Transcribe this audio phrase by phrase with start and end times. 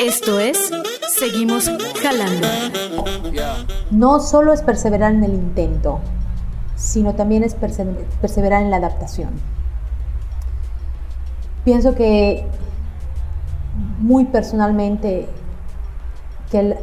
[0.00, 0.70] Esto es
[1.14, 1.70] Seguimos
[2.02, 2.48] Jalando.
[3.90, 6.00] No solo es perseverar en el intento,
[6.74, 9.28] sino también es perseverar en la adaptación.
[11.64, 12.46] Pienso que
[13.98, 15.28] muy personalmente
[16.50, 16.76] que el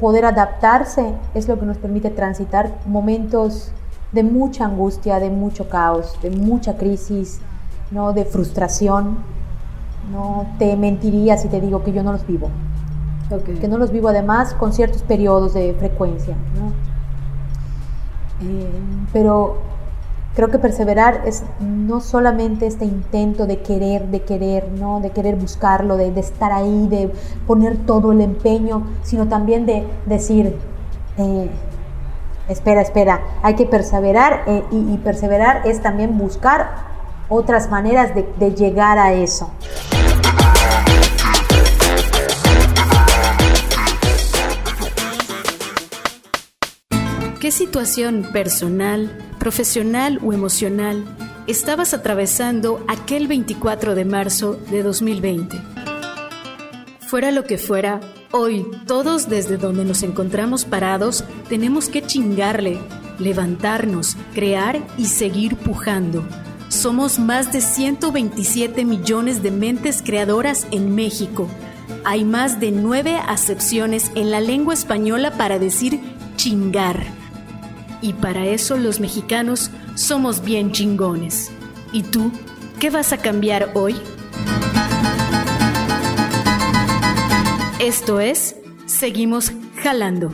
[0.00, 3.70] poder adaptarse es lo que nos permite transitar momentos
[4.12, 7.40] de mucha angustia, de mucho caos, de mucha crisis,
[7.90, 8.14] ¿no?
[8.14, 9.41] de frustración.
[10.10, 12.48] No te mentiría si te digo que yo no los vivo.
[13.60, 16.36] Que no los vivo además con ciertos periodos de frecuencia.
[18.42, 18.70] Eh,
[19.12, 19.56] pero
[20.34, 25.00] creo que perseverar es no solamente este intento de querer, de querer, ¿no?
[25.00, 27.12] de querer buscarlo, de, estar ahí, de
[27.46, 30.56] poner todo el empeño, sino también de decir,
[31.18, 31.50] eh,
[32.48, 36.91] espera, espera, hay que perseverar eh, y, perseverar es también buscar
[37.28, 39.50] otras maneras de llegar a eso.
[47.42, 51.04] ¿Qué situación personal, profesional o emocional
[51.48, 55.60] estabas atravesando aquel 24 de marzo de 2020?
[57.08, 57.98] Fuera lo que fuera,
[58.30, 62.78] hoy todos desde donde nos encontramos parados tenemos que chingarle,
[63.18, 66.24] levantarnos, crear y seguir pujando.
[66.72, 71.46] Somos más de 127 millones de mentes creadoras en México.
[72.02, 76.00] Hay más de nueve acepciones en la lengua española para decir
[76.36, 77.04] chingar
[78.00, 81.52] y para eso los mexicanos somos bien chingones.
[81.92, 82.32] ¿Y tú
[82.80, 83.94] qué vas a cambiar hoy?
[87.80, 88.56] Esto es
[88.86, 90.32] Seguimos Jalando.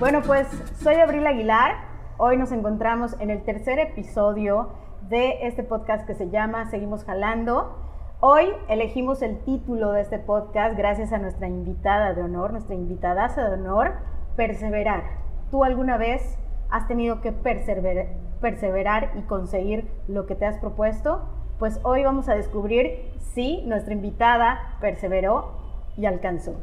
[0.00, 0.46] Bueno, pues
[0.86, 1.78] soy Abril Aguilar.
[2.16, 4.68] Hoy nos encontramos en el tercer episodio
[5.08, 7.76] de este podcast que se llama Seguimos Jalando.
[8.20, 13.26] Hoy elegimos el título de este podcast gracias a nuestra invitada de honor, nuestra invitada
[13.26, 13.94] de honor,
[14.36, 15.02] Perseverar.
[15.50, 16.38] ¿Tú alguna vez
[16.70, 18.06] has tenido que perseverar,
[18.40, 21.28] perseverar y conseguir lo que te has propuesto?
[21.58, 25.50] Pues hoy vamos a descubrir si nuestra invitada perseveró
[25.96, 26.54] y alcanzó.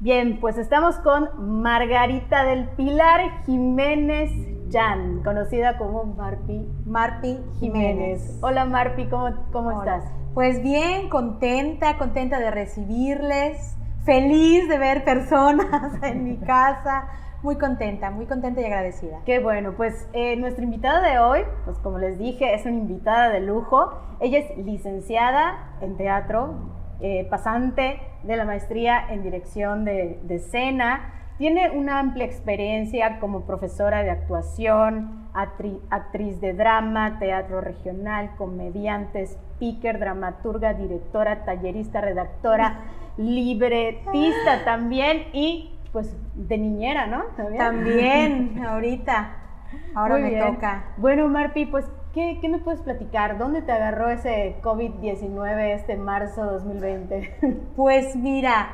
[0.00, 4.30] Bien, pues estamos con Margarita del Pilar Jiménez
[4.70, 8.38] Jan, conocida como Marpi, Marpi Jiménez.
[8.42, 10.04] Hola Marpi, ¿cómo, cómo estás?
[10.34, 17.06] Pues bien, contenta, contenta de recibirles, feliz de ver personas en mi casa,
[17.42, 19.20] muy contenta, muy contenta y agradecida.
[19.24, 23.30] Qué bueno, pues eh, nuestra invitada de hoy, pues como les dije, es una invitada
[23.30, 23.92] de lujo.
[24.18, 26.54] Ella es licenciada en teatro,
[27.00, 33.40] eh, pasante de la maestría en dirección de, de escena, tiene una amplia experiencia como
[33.42, 42.82] profesora de actuación, actriz de drama, teatro regional, comediante, speaker, dramaturga, directora, tallerista, redactora,
[43.16, 47.24] libretista también y pues de niñera, ¿no?
[47.56, 49.36] También, ahorita.
[49.94, 50.84] Ahora me toca.
[50.96, 53.36] Bueno, Marpi, pues, ¿qué, ¿qué, me puedes platicar?
[53.36, 57.38] ¿Dónde te agarró ese COVID-19 este marzo 2020?
[57.76, 58.68] Pues mira,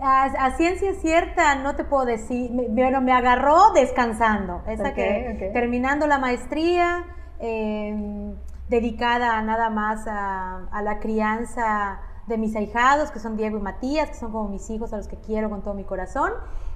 [0.00, 6.18] a, ciencia cierta no te puedo decir, bueno, me agarró descansando, esa que terminando la
[6.18, 7.04] maestría,
[7.38, 8.34] em,
[8.68, 14.14] dedicada nada más a, la crianza de mis ahijados, que son Diego y Matías, que
[14.14, 16.32] son como mis hijos a los que quiero con todo mi corazón.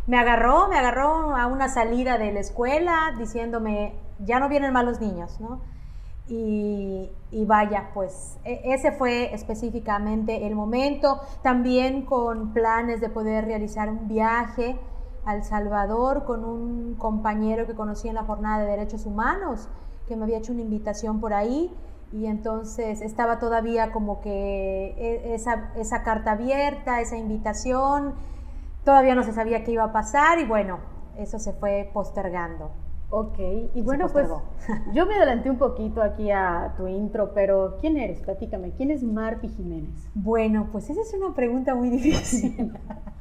[0.06, 5.00] Me agarró, me agarró a una salida de la escuela diciéndome, ya no vienen malos
[5.00, 5.60] niños, ¿no?
[6.28, 13.88] Y, vaya, pues e, ese fue específicamente el momento, también con planes de poder realizar
[13.88, 14.76] un viaje
[15.24, 19.68] al Salvador con un compañero que conocí en la jornada de derechos humanos,
[20.08, 21.72] que me había hecho una invitación por ahí
[22.12, 28.14] y entonces estaba todavía como que e, esa, esa carta abierta, esa invitación,
[28.84, 30.78] todavía no se sabía qué iba a pasar y bueno,
[31.16, 32.85] eso se fue postergando.
[33.08, 33.38] Ok,
[33.74, 34.28] y bueno, pues
[34.92, 38.20] yo me adelanté un poquito aquí a tu intro, pero ¿quién eres?
[38.20, 40.10] Platícame, ¿quién es Marpi Jiménez?
[40.14, 42.72] Bueno, pues esa es una pregunta muy difícil.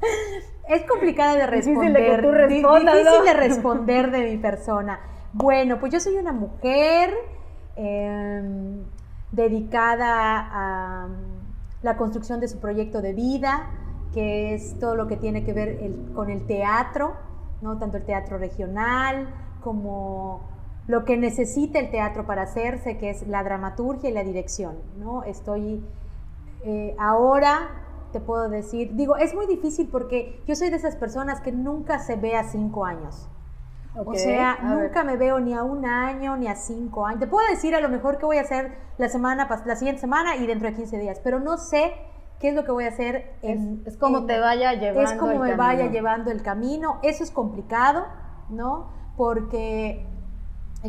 [0.68, 1.92] es complicada de responder.
[1.92, 5.00] Difícil de que tú respondas, Difícil de responder de mi persona.
[5.32, 7.14] Bueno, pues yo soy una mujer
[7.76, 8.82] em,
[9.30, 11.08] dedicada a
[11.82, 13.70] la construcción de su proyecto de vida,
[14.12, 15.78] que es todo lo que tiene que ver
[16.14, 17.14] con el teatro,
[17.60, 17.78] ¿no?
[17.78, 19.28] tanto el teatro regional,
[19.66, 20.42] como
[20.86, 24.76] lo que necesita el teatro para hacerse, que es la dramaturgia y la dirección.
[24.96, 25.24] ¿no?
[25.24, 25.84] Estoy
[26.64, 27.70] eh, ahora,
[28.12, 31.98] te puedo decir, digo, es muy difícil porque yo soy de esas personas que nunca
[31.98, 33.28] se ve a cinco años.
[33.96, 37.18] o sea, nunca me veo ni a un año ni a cinco años.
[37.18, 40.36] Te puedo decir a lo mejor qué voy a hacer la semana, la siguiente semana
[40.36, 41.92] y dentro de 15 días, pero no sé
[42.38, 43.34] qué es lo que voy a hacer.
[43.42, 45.10] En, es, como te vaya llevando.
[45.10, 47.00] Es como me vaya llevando el camino.
[47.02, 48.06] Eso es complicado,
[48.48, 48.94] ¿no?
[49.16, 50.06] Porque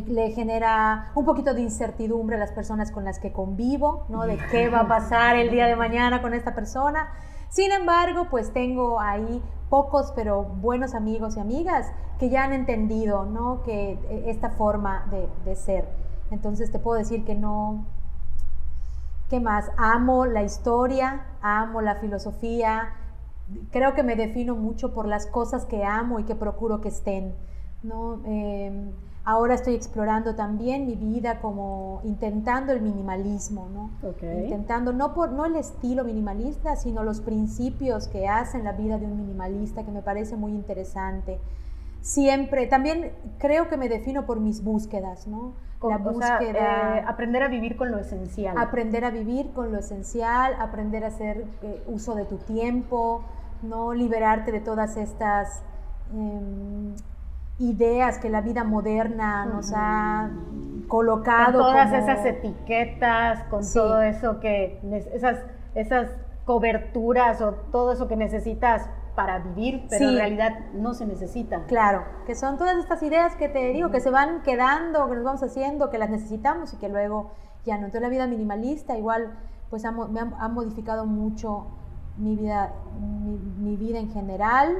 [0.06, 4.22] le genera un poquito de incertidumbre a las personas con las que convivo, ¿no?
[4.22, 7.08] De qué va a pasar el día de mañana con esta persona.
[7.48, 13.24] Sin embargo, pues tengo ahí pocos pero buenos amigos y amigas que ya han entendido,
[13.24, 13.62] ¿no?
[13.62, 15.88] Que eh, esta forma de, de ser.
[16.30, 17.86] Entonces te puedo decir que no,
[19.28, 19.70] ¿Qué más?
[19.76, 22.94] Amo la historia, amo la filosofía.
[23.70, 27.34] Creo que me defino mucho por las cosas que amo y que procuro que estén.
[27.82, 28.20] ¿No?
[28.24, 28.90] Em,
[29.24, 33.90] ahora estoy explorando también mi vida como intentando el minimalismo, ¿no?
[34.22, 39.06] Intentando, no, por, no el estilo minimalista, sino los principios que hacen la vida de
[39.06, 41.38] un minimalista, que me parece muy interesante.
[42.00, 45.52] Siempre, también creo que me defino por mis búsquedas, ¿no?
[45.86, 46.98] la búsqueda.
[46.98, 48.56] Eh, aprender a vivir con lo esencial.
[48.58, 53.22] Aprender a vivir con lo esencial, aprender a hacer eh, uso de tu tiempo,
[53.62, 55.62] no liberarte de todas estas
[56.12, 56.94] em,
[57.58, 60.30] ideas que la vida moderna nos ha
[60.86, 61.60] colocado.
[61.60, 64.80] Con todas esas etiquetas, con todo eso que,
[65.12, 65.38] esas,
[65.74, 66.10] esas
[66.44, 71.64] coberturas o todo eso que necesitas para vivir, pero en realidad no se necesita.
[71.66, 75.24] Claro, que son todas estas ideas que te digo, que se van quedando, que nos
[75.24, 77.32] vamos haciendo, que las necesitamos y que luego
[77.64, 77.86] ya no.
[77.86, 79.32] Entonces la vida minimalista igual
[79.70, 81.66] pues ha, me ha, modificado mucho
[82.16, 82.72] mi vida,
[83.58, 84.78] mi, vida en general.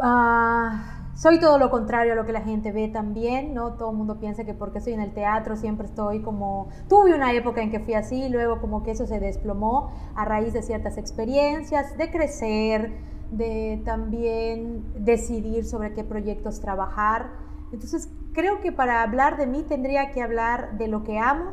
[0.00, 3.72] Ah, soy todo lo contrario a lo que la gente ve también, ¿no?
[3.72, 6.68] Todo el mundo piensa que porque estoy en el teatro siempre estoy como...
[6.88, 10.52] Tuve una época en que fui así, luego como que eso se desplomó a raíz
[10.52, 12.92] de ciertas experiencias, de crecer,
[13.32, 17.32] de también decidir sobre qué proyectos trabajar.
[17.72, 21.46] Entonces, creo que para hablar de mí tendría que hablar de lo que amo,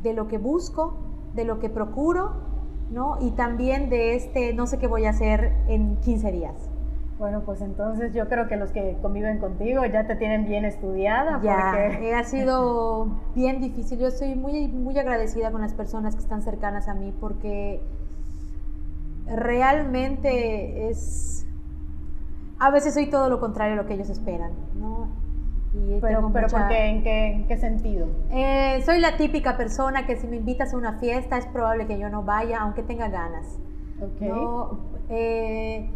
[0.00, 0.96] de lo que busco,
[1.34, 2.34] de lo que procuro,
[2.92, 3.18] ¿no?
[3.20, 6.77] Y también de este no sé qué voy a hacer en 15 días.
[7.18, 11.40] Bueno, pues entonces yo creo que los que conviven contigo ya te tienen bien estudiada.
[11.42, 12.14] Ya, porque...
[12.14, 13.98] ha sido bien difícil.
[13.98, 17.82] Yo estoy muy, muy agradecida con las personas que están cercanas a mí porque
[19.26, 21.44] realmente es...
[22.60, 25.08] A veces soy todo lo contrario a lo que ellos esperan, ¿no?
[26.00, 26.86] pero, pero ¿por qué?
[26.86, 28.06] ¿En, qué, ¿En qué sentido?
[28.30, 31.98] Eh, soy la típica persona que si me invitas a una fiesta es probable que
[31.98, 33.58] yo no vaya, aunque tenga ganas.
[34.00, 34.28] Okay.
[34.28, 34.78] ¿no?
[35.08, 35.90] Eh,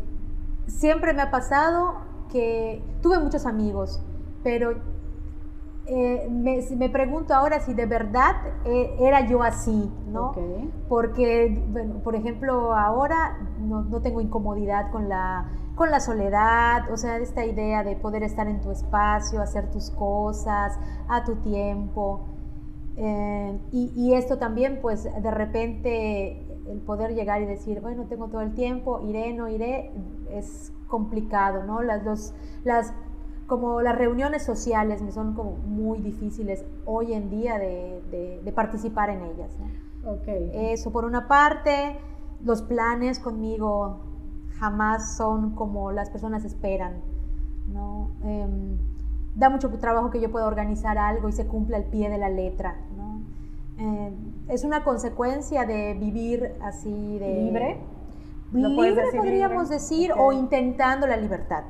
[0.66, 1.94] siempre me ha pasado
[2.30, 4.02] que tuve muchos amigos,
[4.42, 4.74] pero
[5.86, 10.32] eh, me, pregunto ahora si de verdad eh, era yo así, ¿no?
[10.88, 17.18] Porque, bueno, por ejemplo, ahora no, tengo incomodidad con la, con la soledad, o sea,
[17.18, 22.26] esta idea de poder estar en tu espacio, hacer tus cosas a tu tiempo.
[22.96, 28.28] Eh, y, y, esto también, pues, de repente el poder llegar y decir, bueno, tengo
[28.28, 29.90] todo el tiempo, iré, no iré,
[30.38, 31.82] es complicado, ¿no?
[31.82, 32.34] Las, los,
[32.64, 32.92] las,
[33.46, 39.10] como las reuniones sociales me son como muy difíciles hoy en día de, de, participar
[39.10, 39.56] en ellas.
[39.58, 40.12] ¿no?
[40.12, 40.50] Okay.
[40.52, 41.96] Eso por una parte,
[42.44, 44.00] los planes conmigo
[44.58, 47.02] jamás son como las personas esperan,
[47.72, 48.10] ¿no?
[48.22, 48.78] Em,
[49.34, 52.28] da mucho trabajo que yo pueda organizar algo y se cumpla al pie de la
[52.28, 53.22] letra, ¿no?
[53.78, 54.12] Eh,
[54.48, 57.42] es una consecuencia de vivir así de...
[57.44, 57.80] ¿Libre?
[58.52, 61.64] Libre podríamos decir, o intentando la libertad.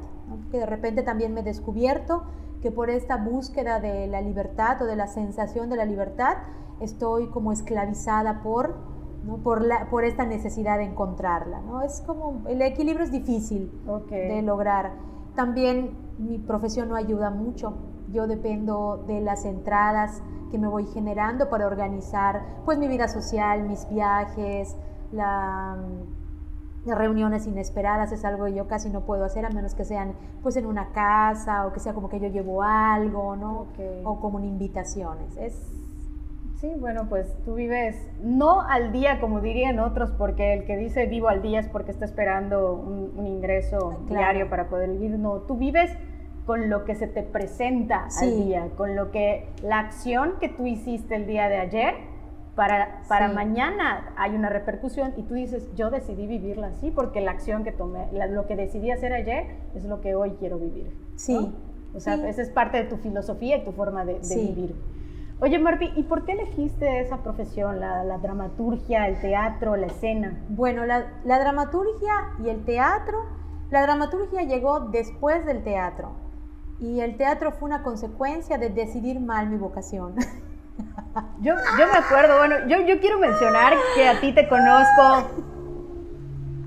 [0.50, 2.24] Que de repente también me he descubierto
[2.62, 6.36] que por esta búsqueda de la libertad o de la sensación de la libertad,
[6.80, 8.76] estoy como esclavizada por,
[9.24, 9.38] ¿no?
[9.38, 11.60] por, la, por esta necesidad de encontrarla.
[11.60, 11.82] ¿no?
[11.82, 13.70] Es como, el equilibrio es difícil
[14.10, 14.92] de lograr.
[15.34, 17.74] También mi profesión no ayuda mucho.
[18.12, 23.66] Yo dependo de las entradas que me voy generando para organizar pues mi vida social,
[23.66, 24.76] mis viajes,
[25.10, 25.78] las
[26.84, 30.56] reuniones inesperadas es algo que yo casi no puedo hacer a menos que sean pues
[30.56, 33.66] en una casa o que sea como que yo llevo algo, ¿no?
[34.04, 35.36] O como en invitaciones.
[35.36, 35.82] Es
[36.62, 41.06] Sí, bueno, pues tú vives no al día como dirían otros, porque el que dice
[41.06, 45.18] vivo al día es porque está esperando un, ingreso diario para poder vivir.
[45.18, 45.90] No, tú vives
[46.46, 50.64] con lo que se te presenta al día, con lo que la acción que tú
[50.64, 51.94] hiciste el día de ayer,
[52.54, 57.30] para, para mañana hay una repercusión y tú dices, yo decidí vivirla así porque la
[57.30, 60.94] acción que tomé, lo que decidí hacer ayer es lo que hoy quiero vivir.
[61.16, 61.54] Sí.
[61.94, 64.74] O sea, esa es parte de tu filosofía y tu forma de, vivir.
[65.40, 70.38] Oye, Murphy, ¿y por qué elegiste esa profesión, la, dramaturgia, el teatro, la escena?
[70.48, 72.12] Bueno, la, la dramaturgia
[72.44, 73.18] y el teatro,
[73.70, 76.12] la dramaturgia llegó después del teatro
[76.78, 80.14] Y el teatro fue una consecuencia de decidir mal mi vocación.
[81.40, 85.28] Yo, yo me acuerdo, bueno, yo, yo quiero mencionar que a ti te conozco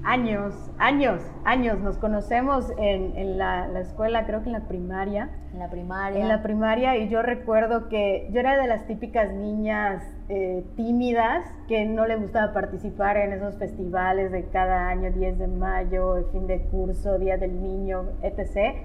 [0.04, 1.80] años, años, años.
[1.80, 5.30] Nos conocemos en, en la, la, escuela, creo que en la primaria.
[5.52, 6.22] En la primaria.
[6.22, 11.44] En la primaria, y yo recuerdo que yo era de las típicas niñas eh, tímidas
[11.68, 16.46] que no le gustaba participar en esos festivales de cada año, 10 de mayo, fin
[16.46, 18.76] de curso, Día del Niño, etc.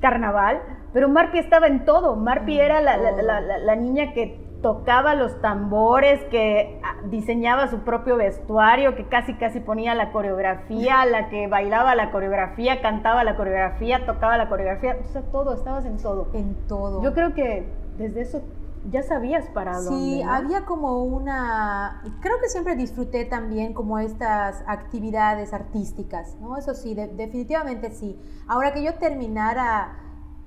[0.00, 0.60] Carnaval,
[0.92, 2.14] pero Marpi estaba en todo.
[2.14, 8.16] Marpi era la, la, la niña que tocaba los tambores, que ah, diseñaba su propio
[8.16, 14.04] vestuario, que casi casi ponía la coreografía, la que bailaba la coreografía, cantaba la coreografía,
[14.04, 16.28] tocaba la coreografía, o sea, todo, estabas en todo.
[16.32, 17.02] En todo.
[17.02, 18.42] Yo creo que desde eso
[18.90, 19.90] ya sabías para dónde.
[19.90, 26.56] Sí, había como una, creo que siempre disfruté también como estas actividades artísticas, ¿no?
[26.56, 28.18] Eso sí, definitivamente sí.
[28.46, 29.96] Ahora que yo terminara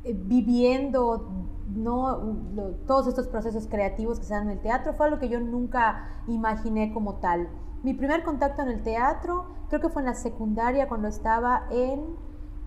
[0.03, 1.29] eh, viviendo
[1.75, 2.19] no
[2.85, 6.07] todos estos procesos creativos que se dan en el teatro fue algo que yo nunca
[6.27, 7.49] imaginé como tal.
[7.83, 12.01] Mi primer contacto en el teatro creo que fue en la secundaria cuando estaba en,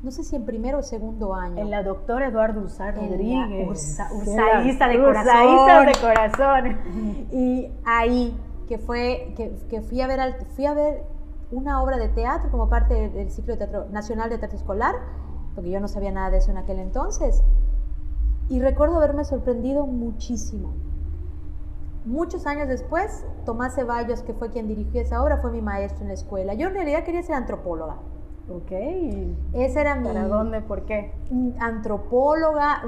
[0.03, 1.59] no sé si en primero o segundo año.
[1.59, 3.69] En la doctora Eduardo Ursar Rodríguez.
[3.69, 5.87] Ursa, ursaísta de corazón.
[5.87, 7.29] de corazón.
[7.33, 11.05] Y ahí, que fue, que, que fui, a ver fui a ver
[11.53, 14.95] una obra de teatro como parte del ciclo de teatro nacional de teatro escolar,
[15.55, 17.45] porque yo no sabía nada de eso en aquel entonces.
[18.49, 20.75] Y recuerdo haberme sorprendido muchísimo.
[22.05, 26.09] Muchos años después, Tomás Ceballos, que fue quien dirigió esa obra, fue mi maestro en
[26.09, 26.53] la escuela.
[26.55, 27.97] Yo en realidad quería ser antropóloga.
[28.51, 28.73] Ok.
[29.55, 30.09] Esa era mi...
[30.09, 30.61] ¿Para dónde?
[30.61, 31.15] ¿Por qué?
[31.59, 32.83] Antropóloga,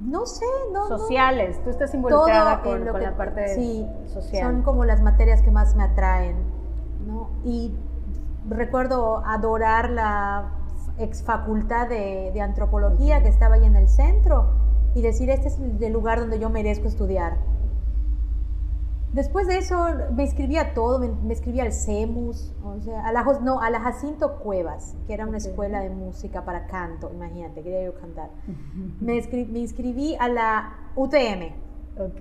[0.00, 0.88] no sé, no.
[0.88, 4.52] Sociales, tú estás involucrada con, con la parte sí, social.
[4.52, 6.36] Son como las materias que más me atraen,
[7.06, 7.28] ¿no?
[7.44, 7.74] Y
[8.48, 10.50] recuerdo adorar la
[10.98, 14.50] ex facultad de, antropología que estaba ahí en el centro
[14.94, 17.38] y decir, este es el lugar donde yo merezco estudiar.
[19.14, 19.76] Después de eso
[20.12, 23.70] me inscribí a todo, me, me inscribí al CEMUS, o sea, a la, no, a
[23.70, 28.30] la Jacinto Cuevas, que era una escuela de música para canto, imagínate, quería yo cantar.
[29.00, 31.54] me, me, inscribí a la UTM.
[31.96, 32.20] Ok.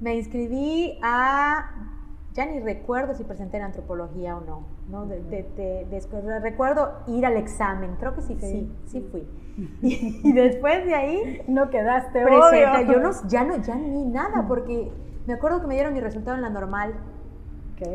[0.00, 2.00] Me inscribí a
[2.32, 5.06] ya ni recuerdo si presenté en antropología o no, ¿no?
[6.40, 9.26] recuerdo ir al examen, creo que sí, sí, sí, fui.
[9.82, 11.42] Y, después de ahí...
[11.46, 14.90] No quedaste, presenta, Yo no, ya no, ya ni nada, porque
[15.26, 16.94] me acuerdo que me dieron mi resultado en la normal.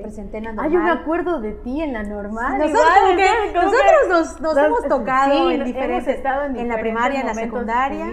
[0.01, 0.69] Presenté en la normal.
[0.69, 2.59] Ah, yo me acuerdo de ti en la normal.
[2.59, 8.11] Nosotros, nosotros nos, hemos tocado en diferentes, estado en, en, la primaria, en la secundaria.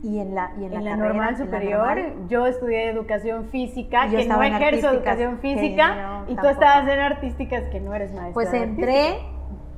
[0.00, 4.90] Y en la, y en, la, normal superior, yo estudié educación física, que no ejerzo
[4.90, 8.32] educación física, y tú estabas en artísticas que no eres maestra.
[8.32, 9.18] Pues entré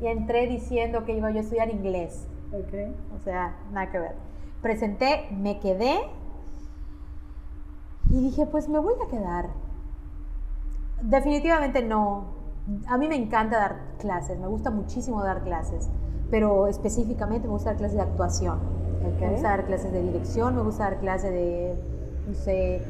[0.00, 2.29] y entré diciendo que iba yo a estudiar inglés.
[2.49, 2.95] Okay.
[3.17, 4.15] O sea, nada que ver.
[4.61, 6.00] Presenté, me quedé
[8.11, 9.50] y dije, pues me voy a quedar.
[11.03, 12.35] Definitivamente no.
[12.89, 15.89] A mí me encanta dar clases, me gusta muchísimo dar clases,
[16.30, 18.58] pero específicamente me gusta dar clases de actuación.
[19.20, 21.75] Me gusta dar clases de dirección, me gusta dar clases de,
[22.28, 22.82] no sé,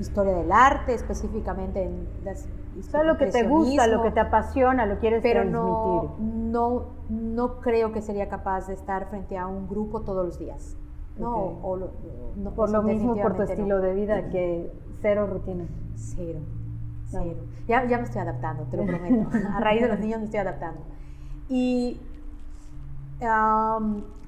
[0.00, 2.46] historia del arte, específicamente en las
[2.90, 5.62] todo lo que te gusta, lo que te apasiona, lo quieres pero transmitir.
[5.62, 10.38] No, no, no creo que sería capaz de estar frente a un grupo todos los
[10.38, 10.76] días.
[11.18, 11.58] No,
[12.36, 15.64] no por lo mismo, por tu estilo de vida, que cero rutina.
[15.94, 16.40] Cero,
[17.06, 17.36] cero.
[17.66, 19.30] Ya, ya me estoy adaptando, te lo prometo.
[19.54, 20.80] a raíz de los niños me estoy adaptando.
[21.48, 22.00] Y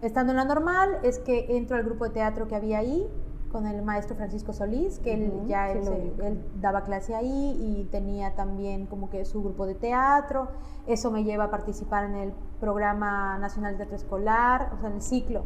[0.03, 3.07] estando en la normal, es que entro al grupo de teatro que había ahí
[3.51, 8.87] con el maestro Francisco Solís, que él ya él, daba clase ahí y tenía también
[8.87, 10.49] como que su grupo de teatro.
[10.87, 14.97] Eso me lleva a participar en el programa nacional de teatro escolar, o sea, en
[14.97, 15.45] el ciclo.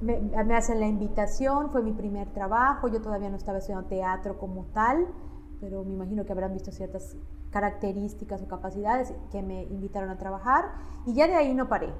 [0.00, 4.38] Me, me, hacen la invitación, fue mi primer trabajo, yo todavía no estaba estudiando teatro
[4.38, 5.06] como tal,
[5.60, 7.16] pero me imagino que habrán visto ciertas
[7.50, 10.64] características o capacidades que me invitaron a trabajar
[11.06, 11.94] y ya de ahí no paré.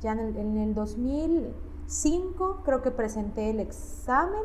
[0.00, 4.42] Ya en el, 2005 creo que presenté el examen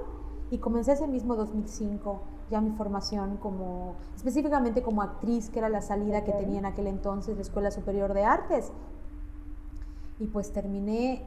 [0.49, 5.81] y comencé ese mismo 2005 ya mi formación como, específicamente como actriz, que era la
[5.81, 8.71] salida que tenía en aquel entonces la Escuela Superior de Artes.
[10.19, 11.25] Y pues terminé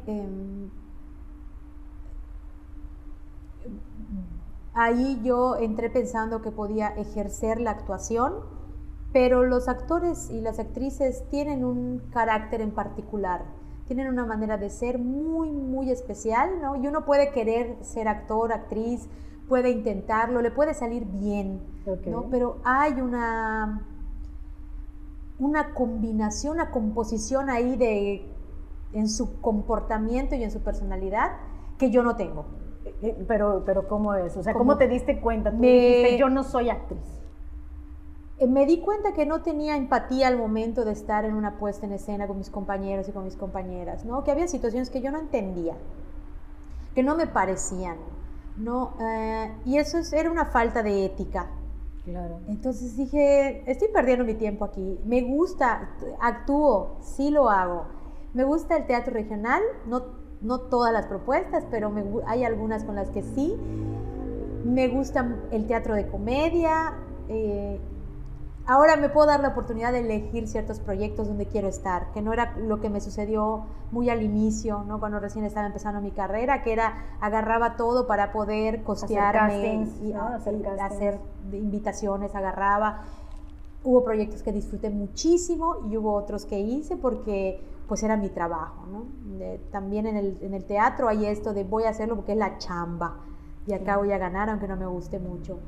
[4.75, 8.35] ahí yo entré pensando que podía ejercer la actuación,
[9.13, 14.71] pero los actores y las actrices tienen un carácter en particular tienen una manera de
[14.71, 16.77] ser muy, muy especial, ¿no?
[16.77, 19.09] Y uno puede querer ser actor, actriz,
[19.49, 21.61] puede intentarlo, le puede salir bien,
[22.07, 22.31] ¿no?
[22.31, 23.87] Pero hay una,
[25.39, 28.31] una combinación, una composición ahí de
[28.95, 31.33] en su comportamiento y en su personalidad
[31.79, 32.47] que yo no tengo.
[32.85, 34.37] Eh, eh, pero, pero ¿cómo es?
[34.37, 35.51] O sea, ¿cómo, te diste cuenta?
[35.51, 37.24] Tú dijiste, yo no soy actriz.
[38.39, 41.87] Eh, me di cuenta que no tenía empatía al momento de estar en una puesta
[41.87, 44.25] en escena con mis compañeros y con mis compañeras, ¿no?
[44.25, 45.75] Que había situaciones que yo no entendía,
[46.95, 47.97] que no me parecían,
[48.57, 48.95] ¿no?
[49.65, 51.51] y eso era una falta de ética.
[52.05, 52.41] Claro.
[52.49, 54.99] Entonces dije, estoy perdiendo mi tiempo aquí.
[55.05, 57.87] Me gusta, actúo, sí lo hago.
[58.35, 61.93] Me gusta el teatro regional, no no todas las propuestas, pero
[62.27, 63.57] hay algunas con las que sí.
[64.65, 66.95] Me gusta el teatro de comedia.
[67.29, 67.81] Eh,
[68.67, 72.33] ahora me puedo dar la oportunidad de elegir ciertos proyectos donde quiero estar, que no
[72.33, 75.01] era lo que me sucedió muy al inicio, ¿no?
[75.01, 81.19] cuando recién estaba empezando mi carrera, que era agarraba todo para poder costearme y, hacer
[81.53, 83.03] invitaciones, agarraba.
[83.83, 88.87] Hubo proyectos que disfruté muchísimo y hubo otros que hice porque pues era mi trabajo,
[88.91, 89.05] ¿no?
[89.71, 92.57] también en el, en el, teatro hay esto de voy a hacerlo porque es la
[92.57, 93.17] chamba
[93.67, 95.59] y acá voy a ganar aunque no me guste mucho.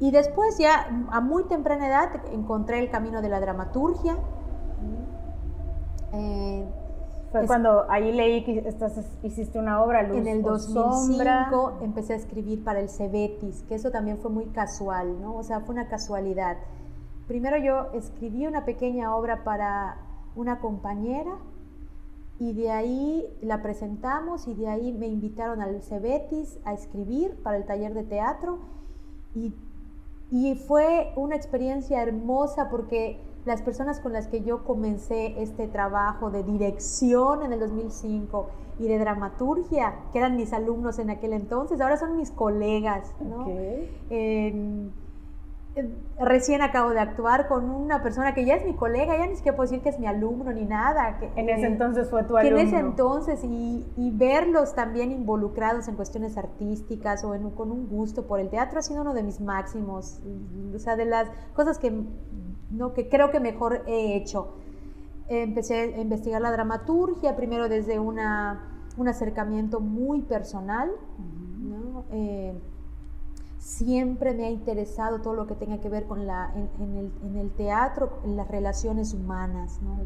[0.00, 4.16] Y después ya a muy temprana edad encontré el camino de la dramaturgia.
[6.12, 6.64] Eh,
[7.32, 12.16] Fue cuando ahí leí que estás, hiciste una obra, Luz En el 2005 empecé a
[12.16, 15.34] escribir para el Cebetis, que eso también fue muy casual, ¿no?
[15.34, 16.56] O sea, fue una casualidad.
[17.26, 19.98] Primero yo escribí una pequeña obra para
[20.34, 21.36] una compañera
[22.38, 27.56] y de ahí la presentamos y de ahí me invitaron al Cebetis a escribir para
[27.56, 28.60] el taller de teatro
[29.34, 29.54] y,
[30.30, 36.30] y fue una experiencia hermosa porque las personas con las que yo comencé este trabajo
[36.30, 41.80] de dirección en el 2005 y de dramaturgia, que eran mis alumnos en aquel entonces,
[41.80, 43.14] ahora son mis colegas.
[43.20, 43.46] ¿no?
[46.18, 49.56] Recién acabo de actuar con una persona que ya es mi colega, ya ni siquiera
[49.56, 51.18] puedo decir que es mi alumno ni nada.
[51.18, 52.58] Que, en ese entonces fue tu alumno.
[52.58, 58.40] en ese entonces, y, verlos también involucrados en cuestiones artísticas o con un gusto por
[58.40, 60.20] el teatro ha sido uno de mis máximos,
[60.74, 61.92] o sea, de las cosas que,
[62.70, 64.54] no, que creo que mejor he hecho.
[65.28, 70.90] Empecé a investigar la dramaturgia, primero desde una, un acercamiento muy personal,
[71.60, 72.04] ¿no?
[72.10, 72.58] Eh,
[73.58, 77.36] Siempre me ha interesado todo lo que tenga que ver con la, en, el, en
[77.36, 79.98] el, teatro, en las relaciones humanas, ¿no?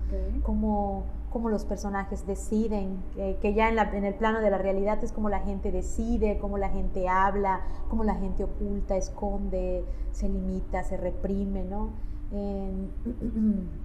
[0.43, 1.05] Cómo,
[1.49, 3.03] los personajes deciden,
[3.41, 6.39] que ya en, la, en, el plano de la realidad es como la gente decide,
[6.39, 11.91] cómo la gente habla, cómo la gente oculta, esconde, se limita, se reprime, ¿no?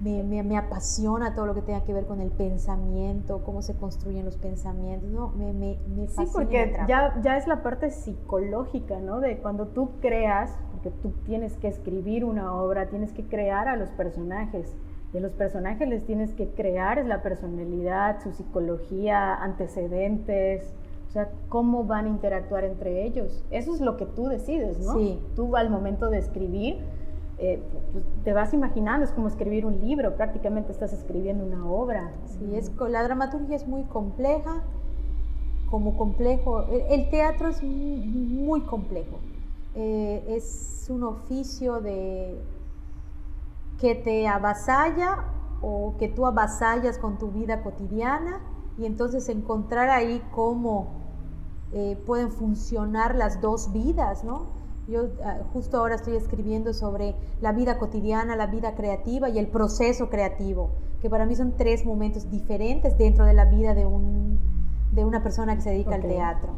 [0.00, 4.36] me, apasiona todo lo que tenga que ver con el pensamiento, cómo se construyen los
[4.36, 5.28] pensamientos, ¿no?
[5.30, 5.78] Me, me,
[6.08, 9.20] Sí, porque ya, ya es la parte psicológica, ¿no?
[9.20, 13.76] De cuando tú creas, porque tú tienes que escribir una obra, tienes que crear a
[13.76, 14.74] los personajes.
[15.12, 20.74] Y a los personajes les tienes que crear es la personalidad, su psicología, antecedentes,
[21.06, 23.44] o sea, cómo van a interactuar entre ellos.
[23.52, 24.98] Eso es lo que tú decides, ¿no?
[24.98, 25.22] Sí.
[25.36, 26.78] Tú al momento de escribir
[27.46, 32.10] eh, pues, te vas imaginando, es como escribir un libro, prácticamente estás escribiendo una obra.
[32.24, 34.64] Sí, es, la dramaturgia es muy compleja,
[35.70, 39.18] como complejo, el, teatro es muy, complejo,
[39.74, 42.40] eh, es un oficio de
[43.78, 45.24] que te avasalla
[45.60, 48.40] o que tú avasallas con tu vida cotidiana
[48.78, 50.86] y entonces encontrar ahí cómo
[51.72, 54.63] eh, pueden funcionar las dos vidas, ¿no?
[54.86, 59.48] Yo ah, justo ahora estoy escribiendo sobre la vida cotidiana, la vida creativa y el
[59.48, 60.70] proceso creativo,
[61.00, 64.38] que para mí son tres momentos diferentes dentro de la vida de, un,
[64.92, 66.52] de una persona que se dedica al teatro.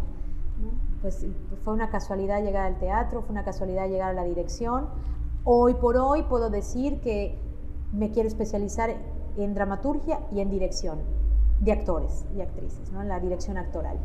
[1.02, 1.24] Pues
[1.62, 4.88] fue una casualidad llegar al teatro, fue una casualidad llegar a la dirección.
[5.44, 7.38] Hoy por hoy puedo decir que
[7.92, 8.90] me quiero especializar
[9.36, 10.98] en dramaturgia y en dirección
[11.60, 13.02] de actores y actrices, ¿no?
[13.02, 13.98] en la dirección actoral.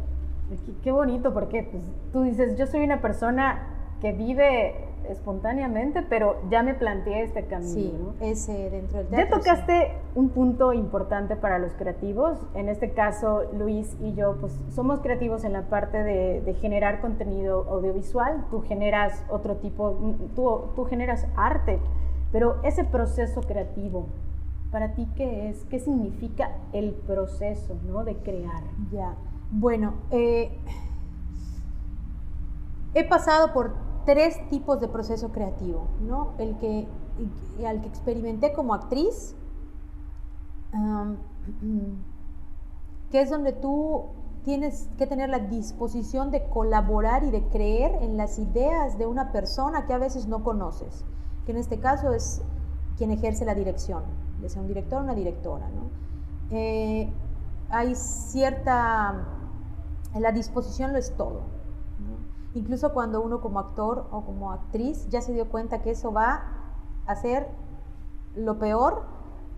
[0.84, 6.64] Qué, bonito, porque pues, tú dices, yo soy una persona que vive espontáneamente, pero ya
[6.64, 8.14] me planteé este camino.
[8.20, 9.18] Sí, ese dentro del teatro.
[9.18, 12.38] Ya tocaste un punto importante para los creativos.
[12.54, 17.66] En este caso, Luis y yo, pues somos creativos en la parte de, generar contenido
[17.70, 18.46] audiovisual.
[18.50, 19.98] Tú generas otro tipo,
[20.36, 21.80] tú, tú generas arte,
[22.32, 24.08] pero ese proceso creativo,
[24.72, 25.66] ¿para ti qué es?
[25.66, 28.04] ¿Qué significa el proceso ¿no?
[28.04, 28.64] de crear?
[28.92, 29.16] Ya,
[29.52, 30.58] bueno, eh,
[32.94, 36.34] he pasado por tres tipos de proceso creativo, ¿no?
[36.38, 36.88] El que,
[37.66, 39.36] al que experimenté como actriz,
[43.12, 44.06] que es donde tú
[44.44, 49.32] tienes que tener la disposición de colaborar y de creer en las ideas de una
[49.32, 51.06] persona que a veces no conoces,
[51.46, 52.42] que en este caso es
[52.98, 54.04] quien ejerce la dirección,
[54.42, 56.02] ya sea un director o una directora, ¿no?
[56.52, 57.10] eh,
[57.70, 59.26] hay cierta,
[60.14, 61.44] la disposición lo es todo.
[62.54, 66.44] Incluso cuando uno como actor o como actriz ya se dio cuenta que eso va
[67.06, 67.50] a ser
[68.36, 69.04] lo peor,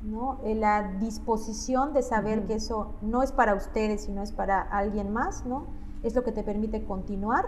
[0.04, 0.40] ¿no?
[0.44, 5.12] Eh, la disposición de saber que eso no es para ustedes, sino es para alguien
[5.12, 5.66] más, ¿no?
[6.04, 7.46] es lo que te permite continuar.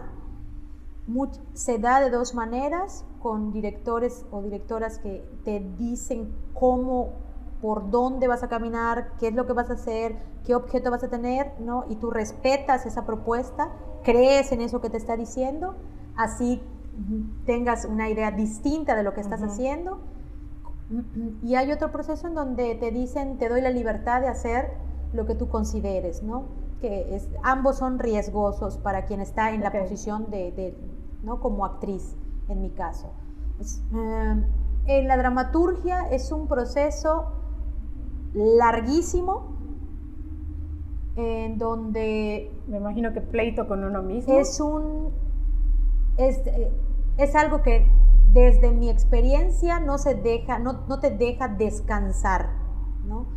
[1.54, 7.10] se da de dos maneras, con directores o directoras que te dicen cómo,
[7.62, 11.04] por dónde vas a caminar, qué es lo que vas a hacer, qué objeto vas
[11.04, 11.86] a tener, ¿no?
[11.90, 13.72] Y tú respetas esa propuesta,
[14.06, 15.76] crees en eso que te está diciendo,
[16.16, 16.62] así
[17.46, 20.00] tengas una idea distinta de lo que estás haciendo.
[21.44, 24.72] Y hay otro proceso en donde te dicen, te doy la libertad de hacer
[25.14, 26.46] lo que tú consideres, ¿no?
[26.80, 30.78] Que es, ambos son riesgosos para quien está en la posición de,
[31.24, 31.40] ¿no?
[31.40, 32.16] Como actriz,
[32.48, 33.12] en mi caso.
[33.60, 34.44] Eh,
[34.86, 37.32] en la dramaturgia es un proceso
[38.34, 39.55] larguísimo,
[41.16, 42.52] en donde...
[42.68, 44.40] Me imagino que pleito con uno mismo.
[44.40, 45.14] Es un...
[46.18, 46.42] Es,
[47.18, 47.86] es algo que
[48.32, 52.50] desde mi experiencia no se deja, no, no te deja descansar,
[53.06, 53.28] ¿no?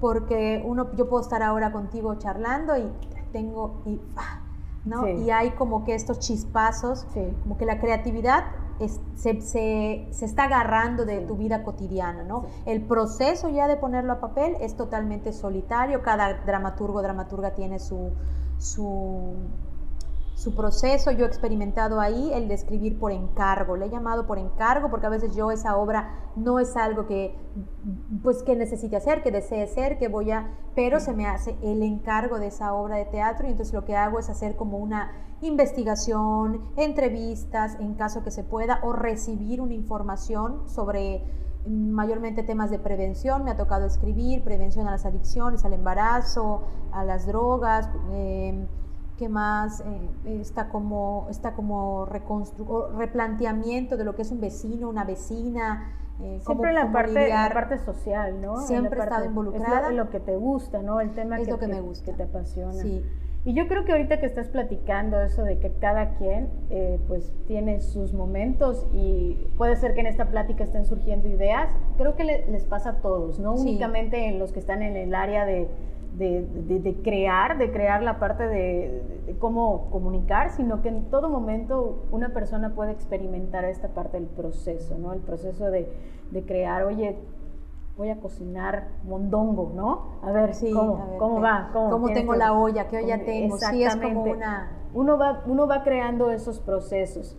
[0.00, 2.88] porque uno, yo puedo estar ahora contigo charlando y
[3.32, 4.40] tengo, y, ah,
[4.84, 5.08] ¿no?
[5.08, 7.06] Y hay como que estos chispazos,
[7.42, 8.44] como que la creatividad
[8.86, 12.46] se, se, se, está agarrando de tu vida cotidiana, ¿no?
[12.64, 18.12] El proceso ya de ponerlo a papel es totalmente solitario, cada dramaturgo, dramaturga tiene su,
[18.58, 19.34] su
[20.38, 24.38] su proceso, yo he experimentado ahí el de escribir por encargo, le he llamado por
[24.38, 27.36] encargo porque a veces yo esa obra no es algo que
[28.22, 31.82] pues que necesite hacer, que desee ser, que voy a, pero se me hace el
[31.82, 35.10] encargo de esa obra de teatro y entonces lo que hago es hacer como una
[35.40, 41.24] investigación, entrevistas en caso que se pueda o recibir una información sobre
[41.66, 47.02] mayormente temas de prevención, me ha tocado escribir, prevención a las adicciones, al embarazo, a
[47.02, 48.68] las drogas, eh,
[49.18, 49.80] ¿Qué más?
[49.80, 55.92] Eh, está como, está como replanteamiento de lo que es un vecino, una vecina.
[56.20, 58.58] Eh, Siempre en la, parte, la parte social, ¿no?
[58.58, 59.88] Siempre he estado involucrada.
[59.90, 61.00] Es lo, que te gusta, ¿no?
[61.00, 62.12] El tema es que, lo que, me gusta.
[62.12, 62.74] que te apasiona.
[62.74, 63.04] Sí.
[63.44, 67.32] Y yo creo que ahorita que estás platicando eso de que cada quien eh, pues
[67.46, 72.24] tiene sus momentos y puede ser que en esta plática estén surgiendo ideas, creo que
[72.24, 75.68] les pasa a todos, no únicamente en los que están en el área de
[76.18, 82.30] de, crear, de crear la parte de, cómo comunicar, sino que en todo momento una
[82.30, 85.12] persona puede experimentar esta parte del proceso, ¿no?
[85.12, 85.88] El proceso de,
[86.46, 87.18] crear, oye,
[87.96, 90.18] voy a cocinar mondongo, ¿no?
[90.22, 91.70] A ver, sí, ¿cómo, va?
[91.72, 92.88] ¿Cómo, tengo la olla?
[92.88, 93.56] ¿Qué olla tengo?
[93.58, 94.72] Sí, es como una...
[94.94, 97.36] Uno va, uno va creando esos procesos.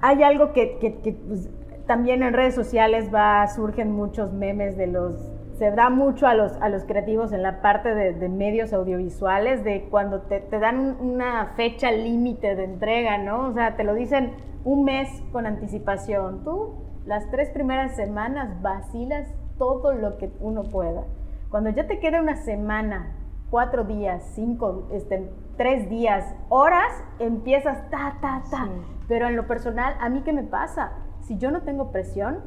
[0.00, 1.50] Hay algo que, que, pues,
[1.86, 6.52] también en redes sociales va, surgen muchos memes de los se da mucho a los,
[6.60, 11.90] a los creativos en la parte de, medios audiovisuales, de cuando te, dan una fecha
[11.90, 13.48] límite de entrega, ¿no?
[13.48, 16.44] O sea, te lo dicen un mes con anticipación.
[16.44, 21.02] Tú, las tres primeras semanas, vacilas todo lo que uno pueda.
[21.50, 23.16] Cuando ya te queda una semana,
[23.50, 28.68] cuatro días, cinco, este, tres días, horas, empiezas ta, ta, ta.
[29.08, 30.92] Pero en lo personal, ¿a mí qué me pasa?
[31.22, 32.44] Si yo no tengo presión,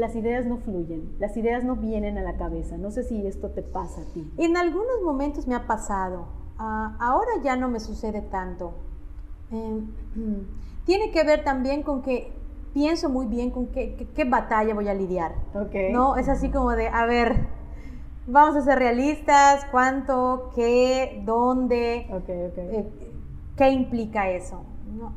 [0.00, 2.78] las ideas no fluyen, las ideas no vienen a la cabeza.
[2.78, 4.28] No sé si esto te pasa a ti.
[4.38, 6.26] En algunos momentos me ha pasado.
[6.58, 8.72] Ah, ahora ya no me sucede tanto.
[9.52, 9.88] Em,
[10.86, 12.32] tiene que ver también con que
[12.72, 15.34] pienso muy bien con qué, qué, batalla voy a lidiar.
[15.54, 15.92] Okay.
[15.92, 17.46] No, es así como de, a ver,
[18.26, 22.86] vamos a ser realistas, cuánto, qué, dónde, eh,
[23.56, 24.62] qué implica eso.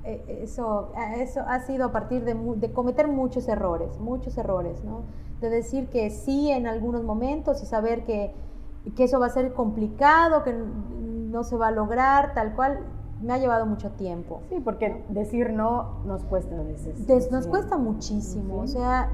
[0.04, 5.02] E, eso, eso ha sido a partir de, cometer muchos errores, muchos errores, ¿no?
[5.42, 8.34] De decir que sí en algunos momentos y saber que,
[8.96, 12.80] que eso va a ser complicado, que no se va a lograr, tal cual,
[13.22, 14.42] me ha llevado mucho tiempo.
[14.50, 17.32] Sí, porque decir no nos cuesta a veces.
[17.32, 19.10] nos cuesta muchísimo, o sea...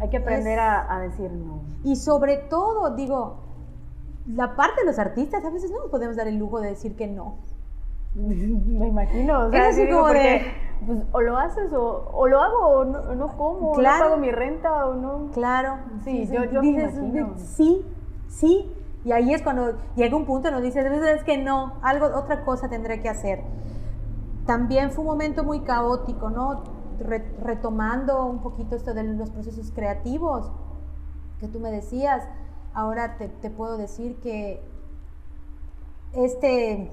[0.00, 1.60] Hay que aprender a, decir no.
[1.84, 3.36] Y sobre todo, digo,
[4.26, 6.96] la parte de los artistas a veces no nos podemos dar el lujo de decir
[6.96, 7.36] que no.
[8.14, 9.46] Me imagino.
[9.46, 10.42] O sea, es así como de.
[10.86, 14.04] Pues, o lo haces o, o lo hago o no, no como, claro.
[14.04, 15.30] no pago mi renta o no.
[15.32, 15.78] Claro.
[16.04, 17.34] Sí, yo, yo dices, me imagino.
[17.38, 17.84] Sí,
[18.28, 18.70] sí.
[19.04, 22.44] Y ahí es cuando llega un punto en donde dices, es que no, algo, otra
[22.44, 23.42] cosa tendré que hacer.
[24.46, 26.62] También fue un momento muy caótico, ¿no?
[27.42, 30.50] retomando un poquito esto de los procesos creativos
[31.40, 32.22] que tú me decías,
[32.72, 34.62] ahora te, te puedo decir que
[36.12, 36.90] este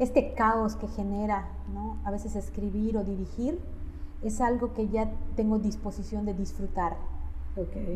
[0.00, 1.98] este caos que genera, ¿no?
[2.04, 3.60] A veces escribir o dirigir,
[4.22, 6.96] es algo que ya tengo disposición de disfrutar.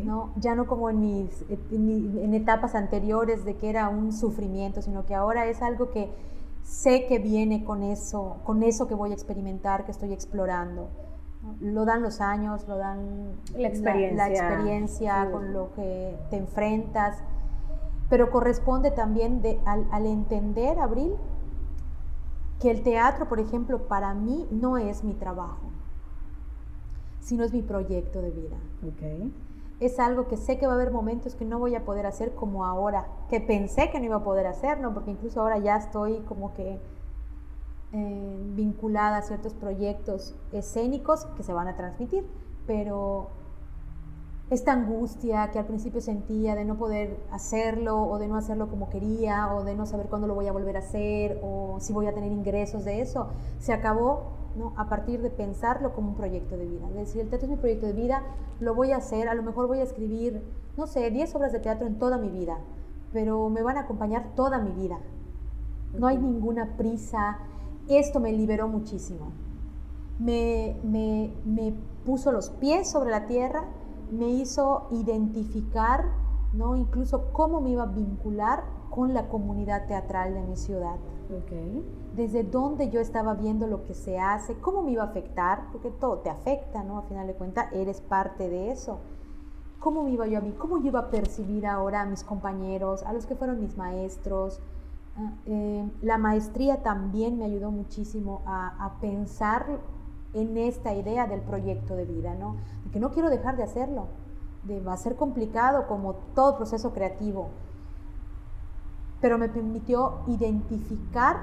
[0.04, 0.32] ¿no?
[0.36, 5.14] Ya no como en, mis, en, etapas anteriores de que era un sufrimiento, sino que
[5.14, 6.10] ahora es algo que
[6.62, 10.88] sé que viene con eso, con eso que voy a experimentar, que estoy explorando.
[11.60, 17.18] Lo dan los años, lo dan la experiencia, la, experiencia con lo que te enfrentas,
[18.10, 21.12] pero corresponde también de, al, al entender, Abril,
[22.60, 25.70] que el teatro, por ejemplo, para mí no es mi trabajo,
[27.20, 28.56] sino es mi proyecto de vida.
[28.94, 29.32] Okay
[29.80, 32.34] es algo que sé que va a haber momentos que no voy a poder hacer
[32.34, 34.94] como ahora, que pensé que no iba a poder hacer, ¿no?
[34.94, 36.80] Porque incluso ahora ya estoy como que
[37.92, 42.24] eh, vinculada a ciertos proyectos escénicos que se van a transmitir,
[42.66, 43.30] pero
[44.50, 48.90] esta angustia que al principio sentía de no poder hacerlo o de no hacerlo como
[48.90, 52.06] quería o de no saber cuándo lo voy a volver a hacer o si voy
[52.06, 53.28] a tener ingresos de eso,
[53.58, 54.24] se acabó
[54.56, 54.74] ¿no?
[54.76, 56.86] a partir de pensarlo como un proyecto de vida.
[56.90, 58.22] Es decir, el teatro es mi proyecto de vida,
[58.60, 60.42] lo voy a hacer, a lo mejor voy a escribir,
[60.76, 62.58] no sé, 10 obras de teatro en toda mi vida,
[63.12, 64.98] pero me van a acompañar toda mi vida.
[65.98, 67.38] No hay ninguna prisa.
[67.88, 69.32] Esto me liberó muchísimo.
[70.18, 73.64] Me, me, me puso los pies sobre la tierra
[74.14, 76.04] me hizo identificar,
[76.52, 76.76] ¿no?
[76.76, 80.96] incluso cómo me iba a vincular con la comunidad teatral de mi ciudad.
[82.14, 85.90] Desde dónde yo estaba viendo lo que se hace, cómo me iba a afectar, porque
[85.90, 86.98] todo te afecta, ¿no?
[86.98, 88.98] A final de cuentas, eres parte de eso.
[89.80, 90.52] ¿Cómo me iba yo a mí?
[90.52, 94.60] ¿Cómo yo iba a percibir ahora a mis compañeros, a los que fueron mis maestros?
[95.16, 99.80] Ah, eh, la maestría también me ayudó muchísimo a, a pensar
[100.34, 102.56] en esta idea del proyecto de vida, ¿no?
[102.84, 104.08] De que no quiero dejar de hacerlo,
[104.64, 107.48] de, va a ser complicado como todo proceso creativo,
[109.20, 111.36] pero me permitió identificar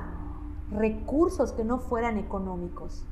[0.72, 3.06] recursos que no fueran económicos,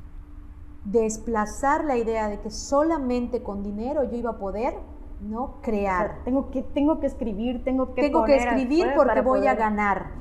[0.84, 4.74] desplazar la idea de que solamente con dinero yo iba a poder
[5.20, 5.56] ¿no?
[5.62, 6.20] crear.
[6.24, 10.12] tengo, que, tengo que escribir, tengo que Tengo que escribir porque voy a ganar.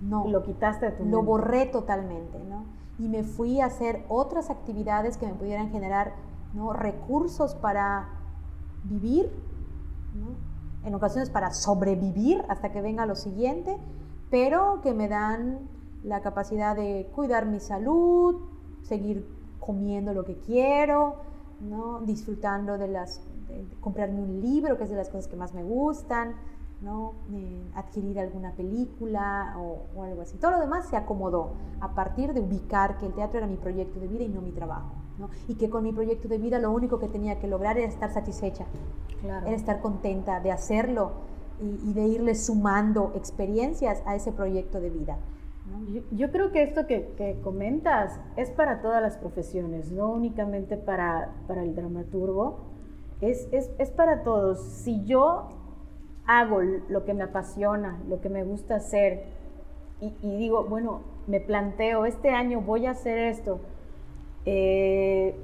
[0.00, 0.26] No.
[0.28, 2.64] Lo quitaste de tu Lo borré totalmente, ¿no?
[2.98, 6.14] Y me fui a hacer otras actividades que me pudieran generar
[6.54, 6.72] ¿no?
[6.72, 8.08] recursos para
[8.84, 9.30] vivir,
[10.84, 13.76] en ocasiones para sobrevivir hasta que venga lo siguiente,
[14.30, 15.68] pero que me dan
[16.04, 18.36] la capacidad de cuidar mi salud,
[18.82, 19.26] seguir
[19.60, 21.16] comiendo lo que quiero,
[21.60, 22.00] ¿no?
[22.00, 23.20] disfrutando de las,
[23.80, 26.36] comprarme un libro, que es de las cosas que más me gustan,
[26.80, 27.14] ¿no?
[27.32, 30.36] Eh, adquirir alguna película o, algo así.
[30.38, 33.98] Todo lo demás se acomodó a partir de ubicar que el teatro era mi proyecto
[34.00, 34.92] de vida y no mi trabajo.
[35.18, 35.30] ¿no?
[35.48, 38.12] Y que con mi proyecto de vida lo único que tenía que lograr era estar
[38.12, 38.66] satisfecha,
[39.24, 41.12] era estar contenta de hacerlo
[41.60, 45.16] y, de irle sumando experiencias a ese proyecto de vida.
[46.12, 51.62] Yo, creo que esto que, comentas es para todas las profesiones, no únicamente para, para
[51.62, 52.58] el dramaturgo,
[53.20, 54.60] es, es, es para todos.
[54.60, 55.48] Si yo
[56.26, 59.24] hago lo que me apasiona, lo que me gusta hacer,
[60.00, 63.60] y, digo, bueno, me planteo, este año voy a hacer esto,
[64.44, 65.34] eh,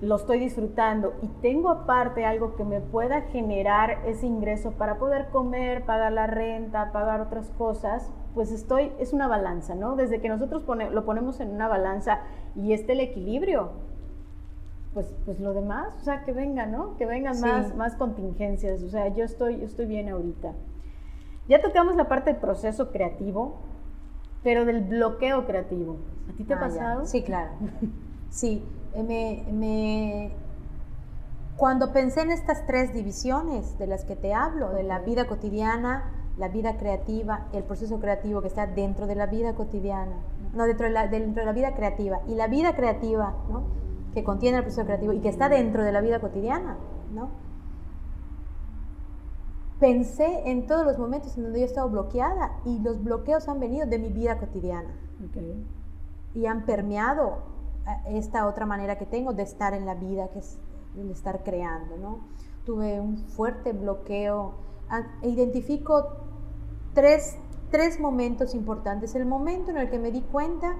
[0.00, 5.28] lo estoy disfrutando y tengo aparte algo que me pueda generar ese ingreso para poder
[5.30, 9.96] comer, pagar la renta, pagar otras cosas, pues estoy, es una balanza, ¿no?
[9.96, 12.20] Desde que nosotros lo ponemos en una balanza
[12.54, 13.70] y este el equilibrio,
[14.94, 16.96] pues, pues lo demás, o sea, que vengan, ¿no?
[16.96, 20.52] Que vengan más, más contingencias, o sea, yo estoy, yo estoy bien ahorita.
[21.48, 23.56] Ya tocamos la parte del proceso creativo,
[24.42, 25.98] pero del bloqueo creativo.
[26.30, 27.06] ¿A ti te ha ah, pasado?
[27.06, 27.50] Sí, claro.
[28.30, 30.32] sí, eh, me, me,
[31.56, 36.10] cuando pensé en estas tres divisiones de las que te hablo, de la vida cotidiana,
[36.36, 40.16] la vida creativa, el proceso creativo que está dentro de la vida cotidiana,
[40.52, 43.64] no dentro de la, dentro de la vida creativa, y la vida creativa, ¿no?
[44.14, 46.78] Que contiene el proceso creativo y que está dentro de la vida cotidiana,
[47.12, 47.30] ¿no?
[49.80, 53.58] Pensé en todos los momentos en donde yo he estado bloqueada y los bloqueos han
[53.58, 54.94] venido de mi vida cotidiana
[56.32, 57.38] y han permeado
[58.06, 60.58] esta otra manera que tengo de estar en la vida, que es
[60.96, 62.20] el estar creando, ¿no?
[62.64, 64.54] Tuve un fuerte bloqueo,
[64.88, 66.06] ah, identifico
[66.94, 67.36] tres,
[67.70, 69.14] tres momentos importantes.
[69.14, 70.76] El momento en el que me di cuenta,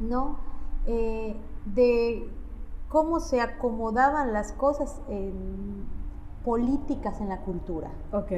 [0.00, 0.38] ¿no?
[0.86, 2.28] Eh, de
[2.88, 5.86] cómo se acomodaban las cosas en
[6.44, 7.90] políticas en la cultura.
[8.12, 8.32] Ok.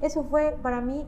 [0.00, 1.06] Eso fue para mí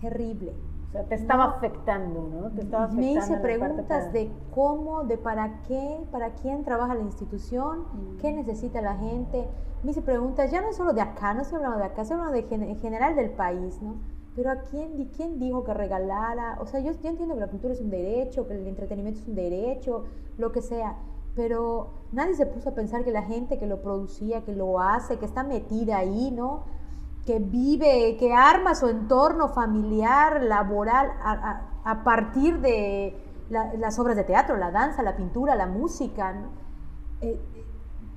[0.00, 0.54] terrible.
[0.88, 2.50] O sea, te estaba afectando, ¿no?
[2.52, 7.80] Te estaba Me hice preguntas de cómo, de para qué, para quién trabaja la institución,
[7.80, 8.16] mm.
[8.18, 9.46] qué necesita la gente.
[9.82, 12.48] Me hice preguntas, ya no solo de acá, no estoy hablando de acá, estoy hablando
[12.48, 13.96] de en general del país, ¿no?
[14.34, 16.58] Pero ¿a quién, quién dijo que regalara?
[16.60, 19.28] O sea, yo, yo entiendo que la cultura es un derecho, que el entretenimiento es
[19.28, 20.04] un derecho,
[20.38, 20.96] lo que sea
[21.36, 25.18] pero nadie se puso a pensar que la gente que lo producía, que lo hace,
[25.18, 26.64] que está metida ahí, ¿no?
[27.26, 34.56] Que vive, que arma su entorno familiar, laboral, a, partir de las obras de teatro,
[34.56, 36.34] la danza, la pintura, la música,
[37.20, 37.38] eh,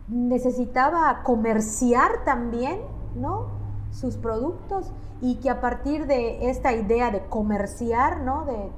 [0.08, 2.80] necesitaba comerciar también,
[3.16, 3.60] ¿no?
[3.92, 8.46] sus productos y que a partir de esta idea de comerciar, ¿no?
[8.46, 8.72] de,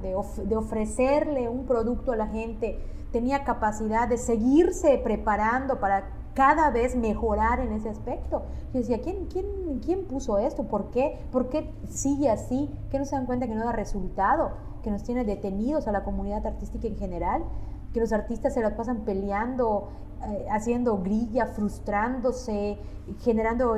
[0.46, 2.78] de, ofrecerle un producto a la gente,
[3.12, 8.42] tenía capacidad de seguirse preparando para cada vez mejorar en ese aspecto.
[8.72, 10.64] Yo decía, ¿quién, quién, quién puso esto?
[10.64, 11.20] ¿Por qué?
[11.30, 12.70] ¿Por qué sigue así?
[12.90, 14.52] ¿Que no se dan cuenta que no da resultado?
[14.82, 17.44] ¿Que nos tiene detenidos a la comunidad artística en general?
[17.92, 19.90] ¿Que los artistas se la pasan peleando,
[20.26, 22.78] eh, haciendo grilla, frustrándose,
[23.20, 23.76] generando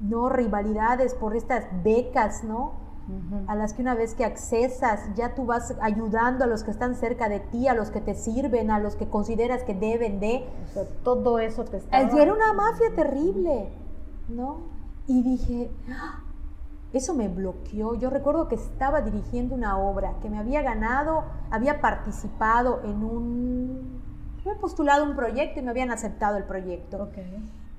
[0.00, 2.83] no rivalidades por estas becas, ¿no?
[3.46, 6.94] A las que una vez que accesas, ya tú vas ayudando a los que están
[6.94, 10.46] cerca de ti, a los que te sirven, a los que consideras que deben de.
[11.02, 12.00] todo eso te está.
[12.00, 13.68] Era una mafia terrible,
[14.28, 14.62] ¿no?
[15.06, 16.22] Y dije, ¡Ah!
[16.94, 17.94] eso me bloqueó.
[17.94, 24.02] Yo recuerdo que estaba dirigiendo una obra, que me había ganado, había participado en un.
[24.46, 27.10] Me he postulado un proyecto y me habían aceptado el proyecto.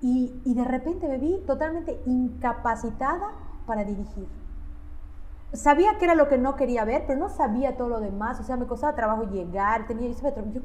[0.01, 3.31] Y, y de repente me vi totalmente incapacitada
[3.65, 4.27] para dirigir
[5.55, 8.39] sabía que era lo que no quería ver, pero no sabía todo lo demás.
[8.39, 9.87] O sea, me costaba trabajo llegar.
[9.87, 10.11] Tenía,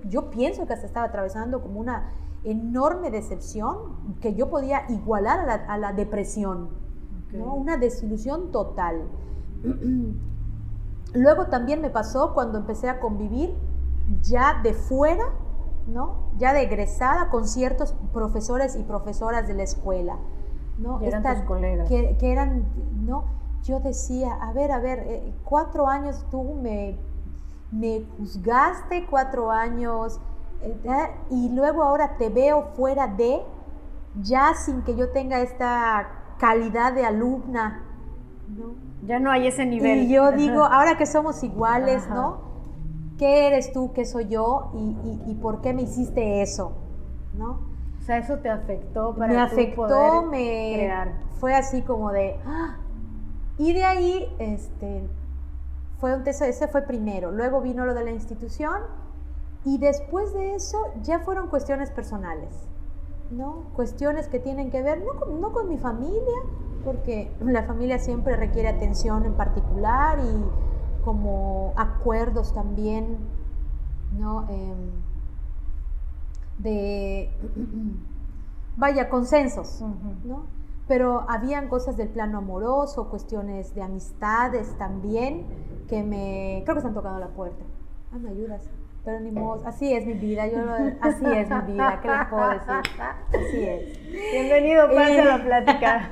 [0.09, 2.11] yo, pienso que hasta estaba atravesando como una
[2.45, 6.71] enorme decepción que yo podía igualar a la, depresión.
[7.33, 9.03] Una desilusión total.
[11.15, 13.55] Luego también me pasó cuando empecé a convivir
[14.23, 15.25] ya de fuera,
[15.87, 16.31] ¿no?
[16.39, 20.19] ya de egresada con ciertos profesores y profesoras de la escuela.
[20.79, 21.01] ¿no?
[21.01, 21.89] Eran tus colegas.
[21.89, 22.65] Que, que eran,
[23.05, 23.40] ¿no?
[23.63, 26.97] Yo decía, a ver, a ver, eh, cuatro años tú me,
[27.71, 30.21] me juzgaste, cuatro años,
[30.63, 30.77] eh,
[31.31, 33.43] y luego ahora te veo fuera de,
[34.23, 37.83] ya sin que yo tenga esta calidad de alumna,
[38.49, 38.91] ¿no?
[39.07, 40.03] Ya no hay ese nivel.
[40.03, 42.51] Y yo digo, ahora que somos iguales, ¿no?
[43.19, 43.93] ¿Qué eres tú?
[43.95, 44.73] ¿Qué soy yo?
[45.27, 46.73] ¿Y, por qué me hiciste eso?
[47.35, 47.61] ¿No?
[47.99, 50.91] O sea, eso te afectó para Me afectó, me
[51.39, 52.77] fue así como de, ¡ah!
[53.61, 55.07] Y de ahí, este,
[55.99, 58.81] fue un ese fue primero, luego vino lo de la institución
[59.67, 62.49] y después de eso ya fueron cuestiones personales,
[63.31, 63.65] ¿no?
[63.77, 66.39] Cuestiones que tienen que ver no con, no con mi familia,
[66.87, 73.19] porque la familia siempre requiere atención en particular y como acuerdos también,
[74.19, 74.49] ¿no?
[74.49, 74.91] Em,
[76.61, 77.31] de,
[78.79, 79.83] vaya, consensos,
[80.25, 80.60] ¿no?
[80.91, 85.47] Pero habían cosas del plano amoroso, cuestiones de amistades también,
[85.89, 87.65] que me, creo que están tocando la puerta.
[88.13, 88.69] Ah, me ayudas.
[89.05, 90.59] Pero ni modo, así es mi vida, yo
[91.01, 92.73] así es mi vida, ¿qué les puedo decir?
[93.01, 94.01] Así es.
[94.33, 96.11] Bienvenido, pase a la plática.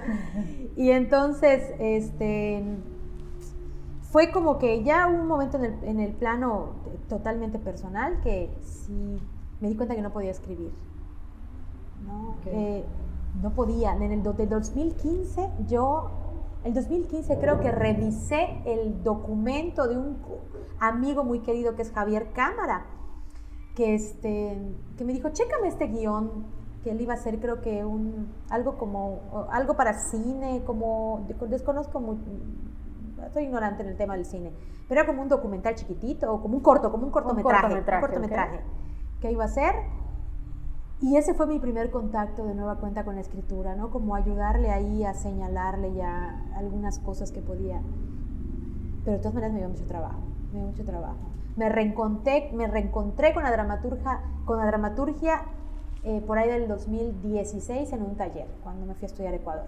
[0.77, 2.63] y entonces, este,
[4.13, 6.75] fue como que ya hubo un momento en el, en el plano
[7.09, 9.21] totalmente personal que sí
[9.61, 10.71] me di cuenta que no podía escribir.
[12.07, 12.37] ¿no?
[12.47, 12.85] Eh,
[13.43, 14.03] no podían.
[14.03, 16.11] En el 2015 yo,
[16.65, 20.19] el 2015 creo que revisé el documento de un
[20.81, 22.87] amigo muy querido que es Javier Cámara,
[23.75, 26.47] que, este, que me dijo, chécame este guion,
[26.83, 29.21] que él iba a hacer creo que un, algo como,
[29.51, 32.19] algo para cine, como, desconozco muy,
[33.25, 34.53] estoy ignorante en el tema del cine,
[34.89, 38.61] pero era como un documental chiquitito, o como un corto, como un cortometraje, un cortometraje,
[39.21, 39.75] que iba a hacer
[41.01, 43.91] y ese fue mi primer contacto de nueva cuenta con la escritura, ¿no?
[43.91, 47.81] Como ayudarle ahí a señalarle ya algunas cosas que podía.
[49.05, 50.19] Pero de todas maneras me dio mucho trabajo,
[50.53, 51.19] me dio mucho trabajo.
[51.57, 55.43] Me reencontré, me reencontré con la dramaturgia, con la dramaturgia
[56.03, 59.67] eh, por ahí del 2016 en un taller, cuando me fui a estudiar a Ecuador.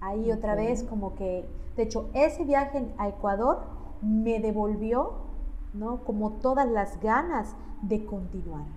[0.00, 3.60] Ahí otra vez como que, de hecho, ese viaje a Ecuador
[4.02, 5.12] me devolvió,
[5.74, 6.02] ¿no?
[6.02, 8.75] Como todas las ganas de continuar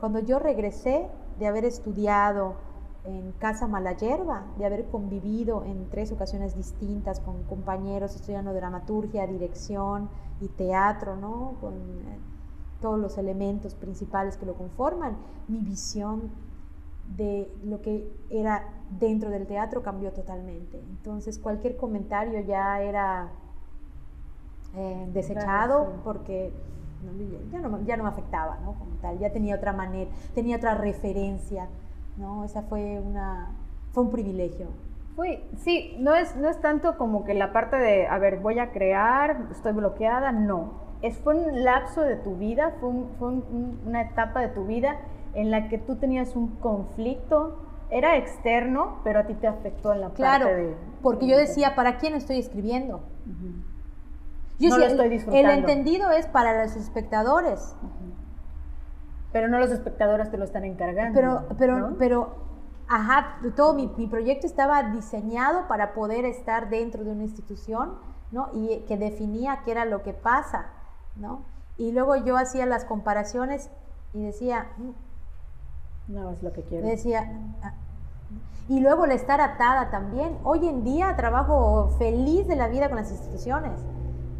[0.00, 1.08] cuando yo regresé
[1.38, 2.54] de haber estudiado
[3.04, 10.08] en Casa Malayerba, de haber convivido en tres ocasiones distintas con compañeros estudiando dramaturgia, dirección
[10.40, 11.54] y teatro, ¿no?
[11.60, 12.18] con eh,
[12.80, 15.16] todos los elementos principales que lo conforman,
[15.48, 16.30] mi visión
[17.16, 20.78] de lo que era dentro del teatro cambió totalmente.
[20.78, 23.32] Entonces cualquier comentario ya era
[24.74, 26.52] eh, desechado porque
[27.52, 28.74] ya no, ya no me afectaba, ¿no?
[28.74, 31.68] Como tal, ya tenía otra manera, tenía otra referencia,
[32.16, 32.44] ¿no?
[32.44, 33.50] Esa fue una,
[33.92, 34.68] fue un privilegio.
[35.58, 38.70] Sí, no es, no es tanto como que la parte de, a ver, voy a
[38.70, 40.72] crear, estoy bloqueada, no.
[41.02, 43.42] Es, fue un lapso de tu vida, fue, fue
[43.86, 44.96] una etapa de tu vida
[45.34, 47.56] en la que tú tenías un conflicto,
[47.90, 50.76] era externo, pero a ti te afectó en la claro, parte de...
[51.02, 53.00] porque yo decía, ¿para quién estoy escribiendo?
[54.60, 55.48] Yo No lo estoy el- disfrutando.
[55.50, 57.74] El entendido es para los espectadores,
[59.32, 61.14] Pero no los espectadores te lo están encargando.
[61.14, 61.96] pero, pero, ¿no?
[61.98, 62.34] pero,
[62.88, 67.94] ajá, todo mi, mi proyecto estaba diseñado para poder estar dentro de una institución,
[68.32, 68.48] ¿no?
[68.52, 70.66] Y que definía qué era lo que pasa,
[71.16, 71.42] ¿no?
[71.78, 73.70] Y luego yo hacía las comparaciones
[74.12, 76.86] y decía, "Mm, No es lo que quiero.
[76.86, 77.30] decía,
[77.62, 77.72] ah".
[78.68, 80.36] y luego el estar atada también.
[80.44, 83.80] Hoy en día trabajo feliz de la vida con las instituciones,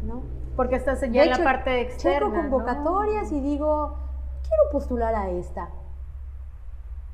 [0.03, 0.23] ¿no?
[0.55, 2.19] Porque estás ya De en hecho, la parte externa.
[2.19, 2.41] Checo ¿no?
[2.41, 3.97] convocatorias y digo,
[4.41, 5.69] quiero postular a esta.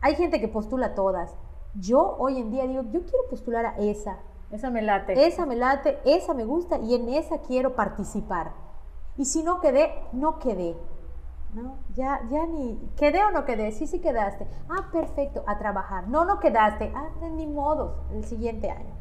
[0.02, 1.36] Hay gente que postula todas.
[1.76, 4.20] Yo hoy en día digo, yo quiero postular a esa.
[4.52, 5.28] Esa me late.
[5.28, 8.54] Esa me late, esa me gusta y en esa quiero participar.
[9.18, 10.78] Y si no quedé, no quedé.
[11.54, 11.78] ¿no?
[11.96, 13.72] Ya, ya ni, ¿quedé o no quedé?
[13.72, 14.48] Sí, sí quedaste.
[14.70, 16.08] Ah, perfecto, a trabajar.
[16.08, 16.92] No, no quedaste.
[16.96, 18.94] Ah, ni modo, el siguiente año.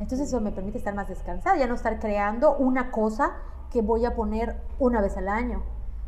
[0.00, 3.32] Entonces eso me permite estar más descansada, ya no estar creando una cosa
[3.70, 5.62] que voy a poner una vez al año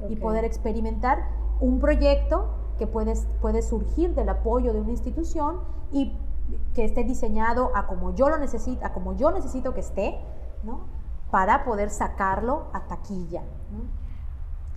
[0.08, 0.20] y Ok.
[0.20, 1.28] poder experimentar
[1.60, 5.60] un proyecto que puede, puede surgir del apoyo de una institución
[5.92, 6.18] y
[6.74, 10.18] que esté diseñado a como yo lo necesito, a como yo necesito que esté,
[10.64, 10.86] ¿no?
[11.30, 14.02] Para poder sacarlo a taquilla, ¿no?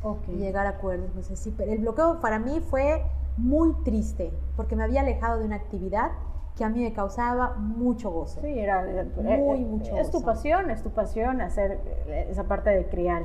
[0.10, 0.28] Ok.
[0.28, 1.16] y llegar a acuerdos.
[1.16, 3.04] No sé, sí, pero el bloqueo para mí fue
[3.38, 6.12] muy triste porque me había alejado de una actividad
[6.58, 8.40] que a mí me causaba mucho goce.
[8.42, 9.04] Sí, era, era-
[9.38, 10.26] Muy, eh, mucho Es tu gozo.
[10.26, 13.24] pasión, es tu pasión hacer eh, esa parte de criar.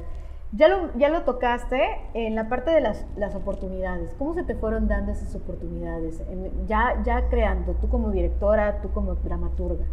[0.53, 1.81] Ya lo, ya lo tocaste
[2.14, 4.12] en la parte de las, las oportunidades.
[4.18, 6.20] ¿Cómo se te fueron dando esas oportunidades?
[6.28, 9.85] En- ya, ya creando, tú como directora, tú como dramaturga.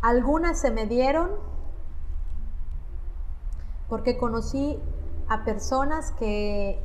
[0.00, 1.30] Algunas se me dieron
[3.88, 4.80] porque conocí
[5.28, 6.82] a personas que,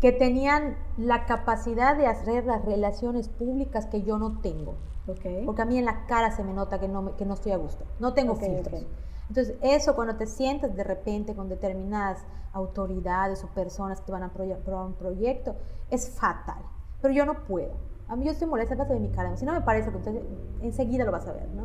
[0.00, 4.76] que tenían la capacidad de hacer las relaciones públicas que yo no tengo.
[5.08, 5.44] Ok.
[5.46, 7.52] Porque a mí en la cara se me nota que no, me- que no estoy
[7.52, 7.84] a gusto.
[7.98, 8.82] No tengo Ok, filtros.
[8.82, 8.88] ok.
[9.28, 14.22] Entonces, eso cuando te sientas de repente con determinadas autoridades o personas que te van
[14.22, 15.56] a probar un proyecto,
[15.90, 16.62] es fatal.
[17.02, 17.72] Pero yo no puedo.
[18.08, 19.36] A mí yo estoy molesta, vas a ver mi cara.
[19.36, 20.22] Si no me parece, entonces
[20.62, 21.64] enseguida lo vas a ver, ¿no?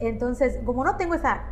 [0.00, 1.42] Entonces, como no tengo esa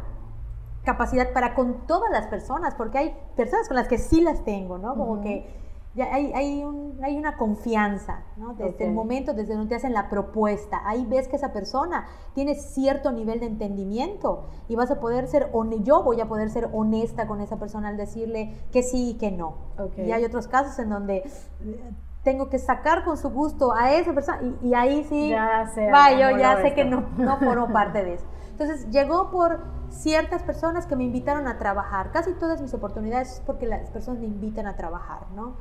[0.85, 4.79] capacidad para con todas las personas, porque hay personas con las que sí las tengo,
[4.79, 4.95] ¿no?
[4.97, 5.23] Como Ujú.
[5.23, 5.62] que
[5.95, 8.55] ya hay, hay, un- hay una confianza, ¿no?
[8.55, 8.95] Desde el Ok.
[8.95, 13.41] momento, desde donde te hacen la propuesta, ahí ves que esa persona tiene cierto nivel
[13.41, 15.51] de entendimiento y vas a poder ser,
[15.83, 19.31] yo voy a poder ser honesta con esa persona al decirle que sí y que
[19.31, 19.55] no.
[19.79, 19.99] Ok.
[19.99, 21.91] Y hay otros casos en donde eh,
[22.23, 25.91] tengo que sacar con su gusto a esa persona y, y ahí sí, Ya sé,
[25.91, 27.01] va, yo ya sé que esto.
[27.01, 28.25] no, no formo parte de eso.
[28.53, 32.13] Entonces llegó por ciertas personas que me invitaron a trabajar.
[32.13, 35.55] Casi todas mis oportunidades es porque las personas me invitan a trabajar, ¿no?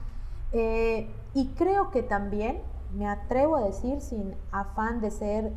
[0.52, 2.62] Eh, y creo que también,
[2.94, 5.54] me atrevo a decir sin afán de ser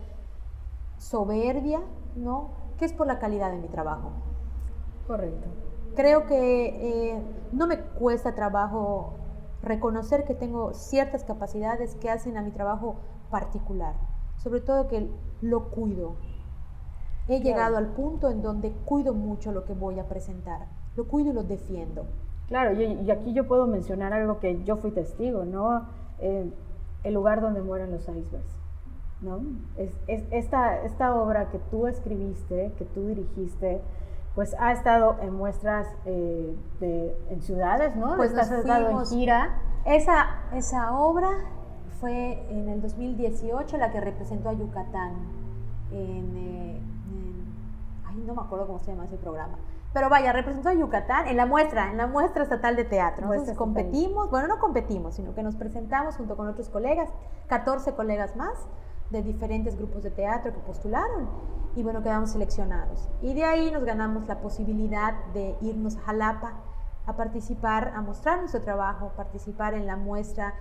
[0.98, 1.80] soberbia,
[2.16, 2.50] ¿no?
[2.78, 4.10] Que es por la calidad de mi trabajo.
[5.06, 5.48] Correcto.
[5.96, 7.22] Creo que eh,
[7.52, 9.14] no me cuesta trabajo
[9.62, 12.96] reconocer que tengo ciertas capacidades que hacen a mi trabajo
[13.30, 13.94] particular,
[14.36, 16.16] sobre todo que lo cuido.
[17.26, 17.44] He Claro.
[17.44, 20.66] llegado al punto en donde cuido mucho lo que voy a presentar,
[20.96, 22.06] lo cuido y lo defiendo.
[22.48, 25.86] Claro, y, y aquí yo puedo mencionar algo que yo fui testigo, ¿no?
[26.18, 26.50] Eh,
[27.02, 28.56] el lugar donde mueren los icebergs,
[29.20, 29.40] ¿no?
[29.76, 33.80] Es, es- esta, esta obra que tú escribiste, que tú dirigiste,
[34.34, 38.16] pues ha estado en muestras eh, de- en ciudades, ¿no?
[38.16, 39.58] Pues Estás- estado en gira.
[39.86, 41.28] Esa, esa obra
[42.00, 45.12] fue en el 2018 la que representó a Yucatán
[45.92, 46.76] en, eh,
[47.10, 47.44] en-
[48.06, 49.56] ay, no me acuerdo cómo se llama ese programa.
[49.94, 53.32] Pero vaya, representó a Yucatán en la muestra, en la muestra estatal de teatro.
[53.32, 57.08] Entonces competimos, bueno, no competimos, sino que nos presentamos junto con otros colegas,
[57.46, 58.58] 14 colegas más
[59.10, 61.28] de diferentes grupos de teatro que postularon
[61.76, 63.08] y bueno, quedamos seleccionados.
[63.22, 66.54] Y de ahí nos ganamos la posibilidad de irnos a Jalapa
[67.06, 70.54] a participar, a mostrar nuestro trabajo, participar en la muestra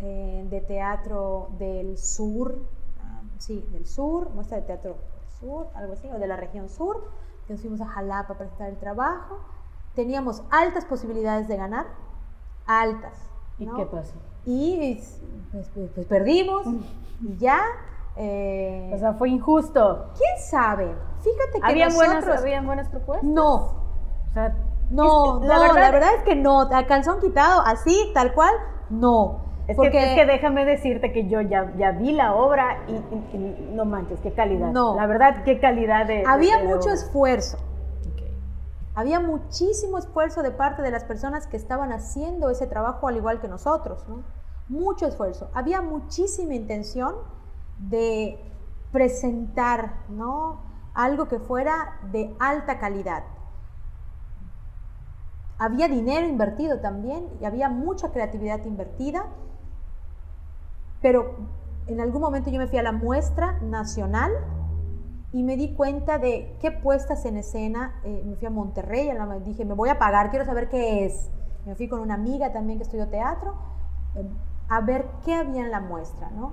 [0.00, 2.58] eh, de teatro del sur,
[3.00, 6.68] ah, sí, del sur, muestra de teatro del sur, algo así, o de la región
[6.68, 7.10] sur.
[7.48, 9.38] Nos fuimos a Jalapa a presentar el trabajo.
[9.94, 11.86] Teníamos altas posibilidades de ganar,
[12.66, 13.14] altas.
[13.58, 13.76] ¿Y ¿no?
[13.76, 14.14] qué pasó?
[14.44, 14.94] Y
[15.52, 16.66] pues, pues- pues perdimos
[17.22, 17.60] y ya.
[18.16, 20.06] eh, O sea, fue injusto.
[20.16, 20.94] ¿Quién sabe?
[21.22, 22.40] Fíjate que ¿Habían buenas, nosotros...
[22.40, 23.28] ¿Habían buenas propuestas?
[23.28, 24.54] No, O sea,
[24.90, 28.52] no, es- no, la verdad, es que no, a calzón quitado, así, tal cual,
[28.90, 29.40] no.
[29.66, 32.92] Es, porque que, es que déjame decirte que yo ya, ya vi la obra y,
[32.92, 34.70] y- y no manches, qué calidad.
[34.72, 34.94] No.
[34.96, 36.22] La verdad, qué calidad de.
[36.26, 36.94] había de- mucho obra.
[36.94, 37.58] esfuerzo,
[38.94, 43.40] había muchísimo esfuerzo de parte de las personas que estaban haciendo ese trabajo al igual
[43.40, 44.22] que nosotros, ¿no?
[44.68, 45.50] Mucho esfuerzo.
[45.54, 47.14] Había muchísima intención
[47.78, 48.38] de
[48.92, 50.60] presentar, ¿no?
[50.94, 53.24] Algo que fuera de alta calidad.
[55.58, 59.26] Había dinero invertido también y había mucha creatividad invertida,
[61.04, 61.34] pero
[61.86, 64.32] en algún momento yo me fui a la muestra nacional
[65.32, 69.10] y me di cuenta de qué puestas en escena, eh, me fui a Monterrey,
[69.44, 71.30] dije, me voy a pagar, quiero saber qué es.
[71.66, 73.52] Me fui con una amiga también que estudió teatro
[74.14, 74.26] eh,
[74.70, 76.52] a ver qué había en la muestra, ¿no?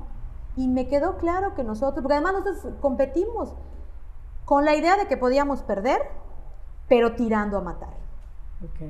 [0.57, 3.55] Y me quedó claro que nosotros, porque además nosotros competimos
[4.43, 6.01] con la idea de que podíamos perder,
[6.89, 7.93] pero tirando a matar.
[8.65, 8.81] Ok.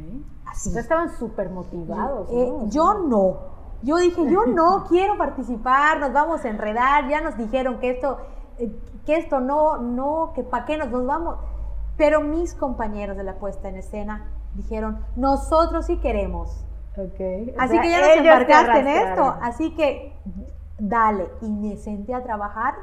[0.47, 0.75] Así.
[0.75, 2.27] estaban súper motivados.
[2.31, 3.60] Eh, yo no.
[3.83, 8.17] Yo dije, yo no quiero participar, nos vamos a enredar, ya nos dijeron que esto
[9.05, 11.37] que esto no, no, que para qué nos, nos vamos.
[11.97, 16.65] Pero mis compañeros de la puesta en escena dijeron, nosotros sí queremos.
[16.91, 17.53] Okay.
[17.57, 20.13] Así que ya nos embarcaste en esto, así que
[20.77, 21.29] dale.
[21.41, 22.75] Y me senté a trabajar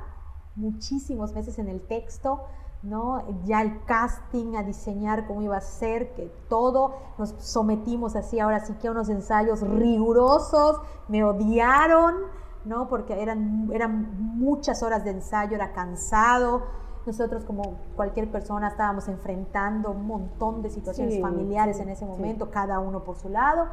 [0.57, 2.47] muchísimos meses en el texto,
[2.83, 3.25] ¿no?
[3.45, 8.61] Ya el casting, a diseñar cómo iba a ser, que todo, nos sometimos así ahora
[8.61, 12.15] sí que a unos ensayos rigurosos, me odiaron,
[12.65, 12.89] ¿no?
[12.89, 16.63] Porque eran, eran muchas horas de ensayo, era cansado.
[17.07, 22.79] Nosotros, como cualquier persona, estábamos enfrentando un montón de situaciones familiares en ese momento, cada
[22.81, 23.67] uno por su lado.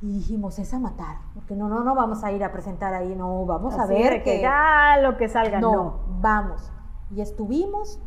[0.00, 3.14] Y dijimos, es a matar, porque no, no, no vamos a ir a presentar ahí,
[3.14, 6.72] no, vamos a ver que, ya lo que salga, no, vamos.
[7.14, 8.00] Y estuvimos,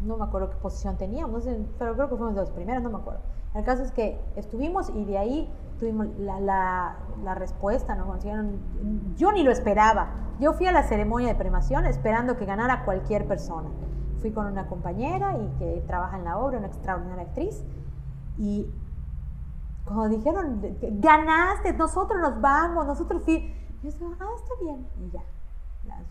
[0.00, 1.46] no me acuerdo qué posición teníamos,
[1.78, 3.20] pero creo que fuimos los primeros, no me acuerdo.
[3.54, 8.16] El caso es que estuvimos y de ahí tuvimos la, la, respuesta, ¿no?
[9.16, 10.10] yo ni lo esperaba.
[10.38, 13.68] Yo fui a la ceremonia de premiación esperando que ganara cualquier persona.
[14.20, 17.64] Fui con una compañera y que trabaja en la obra, una extraordinaria actriz,
[18.38, 18.72] y
[19.84, 25.20] cuando dijeron, ganaste, nosotros nos vamos, nosotros fui, yo dije, ah, está bien, y ya.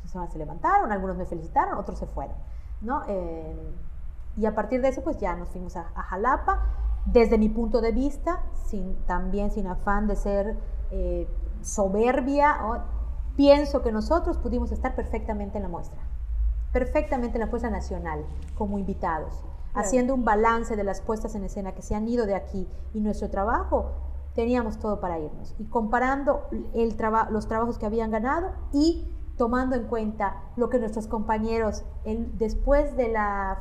[0.01, 2.35] Personas se levantaron, algunos me felicitaron, otros se fueron,
[2.81, 3.03] ¿no?
[3.07, 3.73] Eh,
[4.37, 6.61] y a partir de eso, pues ya nos fuimos a, a Jalapa
[7.05, 10.57] desde mi punto de vista, sin, también sin afán de ser
[10.91, 11.27] eh,
[11.61, 12.57] soberbia,
[13.35, 15.99] pienso que nosotros pudimos estar perfectamente en la muestra,
[16.71, 18.25] perfectamente en la puesta nacional,
[18.57, 22.35] como invitados, haciendo un balance de las puestas en escena que se han ido de
[22.35, 23.91] aquí y nuestro trabajo,
[24.35, 25.55] teníamos todo para irnos.
[25.57, 26.95] Y comparando el
[27.31, 29.07] los trabajos que habían ganado y
[29.39, 31.85] tomando en cuenta lo que nuestros compañeros
[32.33, 33.59] después de la,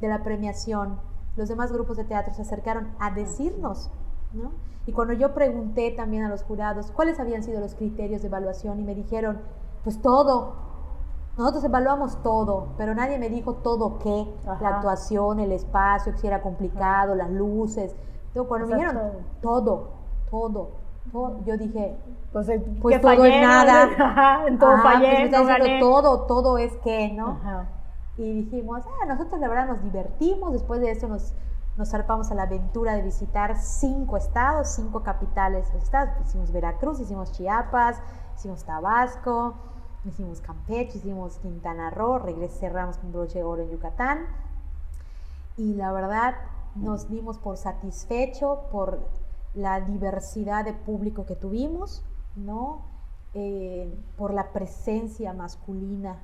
[0.00, 0.98] de la premiación,
[1.36, 3.90] los demás grupos de teatro se acercaron a decirnos,
[4.32, 4.52] ¿no?
[4.86, 8.80] Y cuando yo pregunté también a los jurados cuáles habían sido los criterios de evaluación
[8.80, 9.42] y me dijeron,
[9.84, 10.54] pues todo,
[11.36, 14.26] nosotros evaluamos todo, pero nadie me dijo todo qué,
[14.62, 17.94] la actuación, el espacio, si era complicado, las luces.
[18.28, 19.90] Entonces, cuando me dijeron todo,
[20.30, 20.81] todo, todo,
[21.44, 21.96] yo dije,
[22.32, 23.88] pues, eh, pues todo es nada.
[24.58, 27.38] todo fallé, pues todo, todo es que, ¿no?
[28.16, 31.32] y dijimos, ah, nosotros la verdad nos divertimos, después de eso nos,
[31.78, 37.00] nos zarpamos a la aventura de visitar cinco estados, cinco capitales de estados, hicimos Veracruz,
[37.00, 38.00] hicimos Chiapas,
[38.36, 39.54] hicimos Tabasco,
[40.04, 44.26] hicimos Campeche, hicimos Quintana Roo, regresé, cerramos con broche de oro en Yucatán
[45.56, 46.34] y la verdad
[46.74, 49.00] nos dimos por satisfecho por
[49.54, 52.04] la diversidad de público que tuvimos,
[52.36, 52.82] ¿no?
[53.34, 56.18] Eh, por la presencia masculina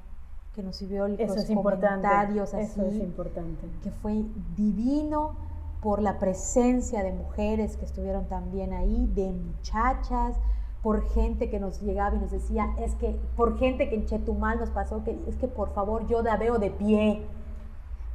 [0.55, 3.67] que nos sirvió los Eso es comentarios así, Eso es importante.
[3.83, 4.25] que fue
[4.57, 5.37] divino
[5.81, 10.37] por la presencia de mujeres que estuvieron también ahí, de muchachas,
[10.83, 14.59] por gente que nos llegaba y nos decía, es que, por gente que en Chetumal
[14.59, 17.23] nos pasó, que es que por favor yo la veo de pie,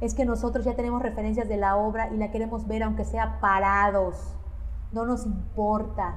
[0.00, 3.38] es que nosotros ya tenemos referencias de la obra y la queremos ver aunque sea
[3.40, 4.34] parados,
[4.94, 6.14] no nos importa.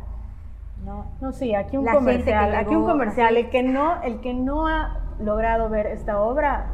[0.86, 4.68] No, no sí, aquí un comercial, aquí un comercial, el que no, el que no
[4.68, 6.68] ha logrado ver esta obra,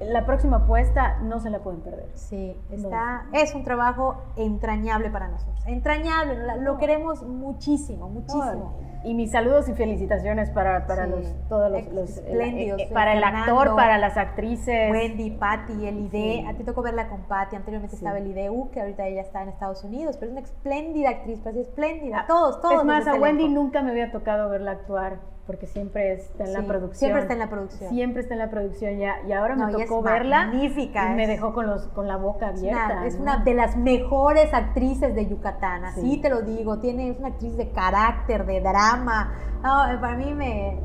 [0.00, 2.10] la próxima apuesta no se la pueden perder.
[2.14, 5.64] Sí, está, es un trabajo entrañable para nosotros.
[5.66, 8.74] Entrañable, lo queremos muchísimo, muchísimo.
[9.04, 12.80] Y mis saludos y felicitaciones para, para los, todos los, espléndidos.
[12.80, 14.90] Eh, para el actor, para las actrices.
[14.90, 16.46] Wendy, Patty, Elide.
[16.48, 17.56] A ti tocó verla con Patty.
[17.56, 21.10] Anteriormente estaba Elide U, que ahorita ella está en Estados Unidos, pero es una espléndida
[21.10, 22.24] actriz, pues espléndida.
[22.26, 22.80] Todos, todos.
[22.80, 26.62] Es más, a Wendy nunca me había tocado verla actuar porque siempre está en la
[26.62, 26.98] producción.
[26.98, 27.90] Siempre está en la producción.
[27.90, 29.16] Siempre está en la producción ya.
[29.26, 30.44] Y ahora me tocó verla.
[30.48, 31.10] Magnífica.
[31.10, 33.06] Y me dejó con, los, con la boca abierta.
[33.06, 36.80] Es, una, de las mejores actrices de Yucatán, así te lo digo.
[36.80, 39.32] Tiene, es una actriz de carácter, de drama.
[39.62, 40.82] No, para mí me.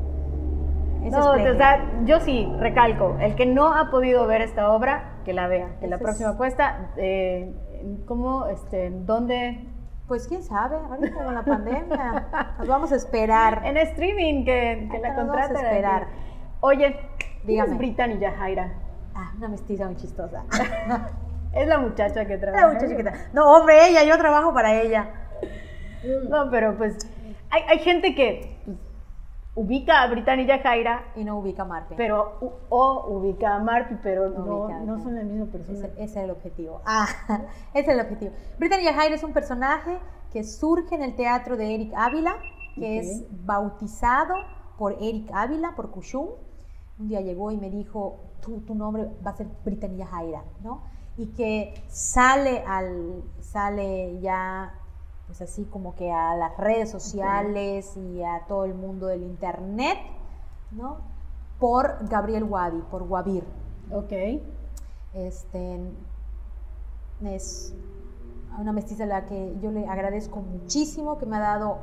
[1.10, 5.34] no, o sea, yo sí recalco, el que no ha podido ver esta obra, que
[5.34, 7.52] la vea, que la próxima apuesta, eh,
[8.06, 9.73] ¿Cómo, este, dónde?
[10.06, 12.26] Pues quién sabe, ahorita con la pandemia.
[12.58, 13.62] Nos vamos a esperar.
[13.64, 15.54] En streaming, que, que la contraten.
[15.54, 16.06] Vamos a esperar.
[16.60, 16.96] Oye,
[17.44, 17.72] dígame.
[17.72, 18.72] Es Brittany Yajaira.
[19.14, 20.44] Ah, una mestiza muy chistosa.
[21.54, 22.66] es la muchacha que trabaja.
[22.66, 23.24] La muchacha que trabaja.
[23.32, 25.08] No, hombre, ella, yo trabajo para ella.
[26.28, 26.98] No, pero pues
[27.50, 28.76] hay, hay gente que pues,
[29.54, 31.12] ubica a Brittany Yajaira.
[31.16, 31.94] Y no ubica a Marpi.
[31.96, 35.78] Pero, o ubica a Marpi, pero no, no, son la misma persona.
[35.78, 36.80] Ese, ese, es el objetivo.
[36.84, 38.32] Ah, ese es el objetivo.
[38.58, 39.98] Brittany Yajaira es un personaje
[40.32, 42.36] que surge en el teatro de Eric Ávila,
[42.74, 42.98] que okay.
[42.98, 44.34] es bautizado
[44.76, 46.28] por Eric Ávila, por Cushum.
[46.98, 50.82] Un día llegó y me dijo, tu, tu nombre va a ser Brittany Yajaira, ¿no?
[51.16, 54.74] Y que sale, al, sale ya
[55.26, 59.98] pues así como que a las redes sociales y a todo el mundo del internet,
[60.70, 60.98] ¿no?
[61.58, 63.44] Por Gabriel Wadi, por Wabir.
[63.90, 64.12] Ok.
[65.14, 65.80] Este,
[67.24, 67.74] es
[68.58, 71.78] una mestiza a la que yo le agradezco muchísimo, que me ha dado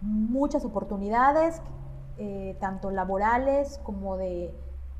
[0.00, 1.60] muchas oportunidades,
[2.18, 4.54] eh, tanto laborales como de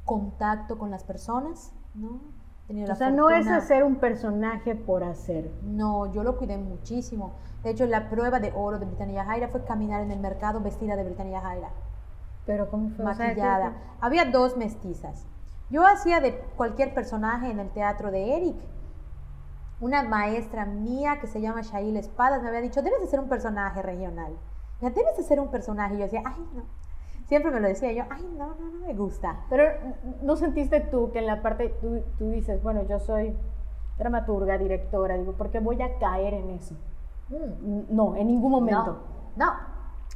[0.05, 2.20] contacto con las personas, ¿no?
[2.68, 5.50] O sea, no es hacer un personaje por hacer.
[5.62, 7.34] No, yo lo cuidé muchísimo.
[7.62, 10.96] De hecho, la prueba de oro de Britannia Jaira fue caminar en el mercado vestida
[10.96, 11.68] de Britannia Jaira.
[12.46, 13.04] Pero ¿cómo fue?
[13.04, 13.68] Maquillada.
[13.68, 15.26] O sea, Había dos mestizas.
[15.70, 18.56] Yo hacía de cualquier personaje en el teatro de Eric.
[19.80, 23.28] Una maestra mía que se llama Shail Espadas me había dicho, debes de ser un
[23.28, 24.32] personaje regional.
[24.80, 25.94] Ya debes de ser un personaje.
[25.94, 26.62] Y yo decía, ay, no
[27.27, 29.41] siempre me lo decía yo, ay, no, no, no me gusta.
[29.49, 29.64] Pero
[30.23, 33.37] ¿no sentiste tú que en la parte, tú, tú dices, bueno, yo soy
[33.99, 36.75] dramaturga, directora, digo, ¿por qué voy a caer en eso?
[37.29, 37.95] Mm.
[37.95, 38.99] No, en ningún momento.
[39.37, 39.53] No, no,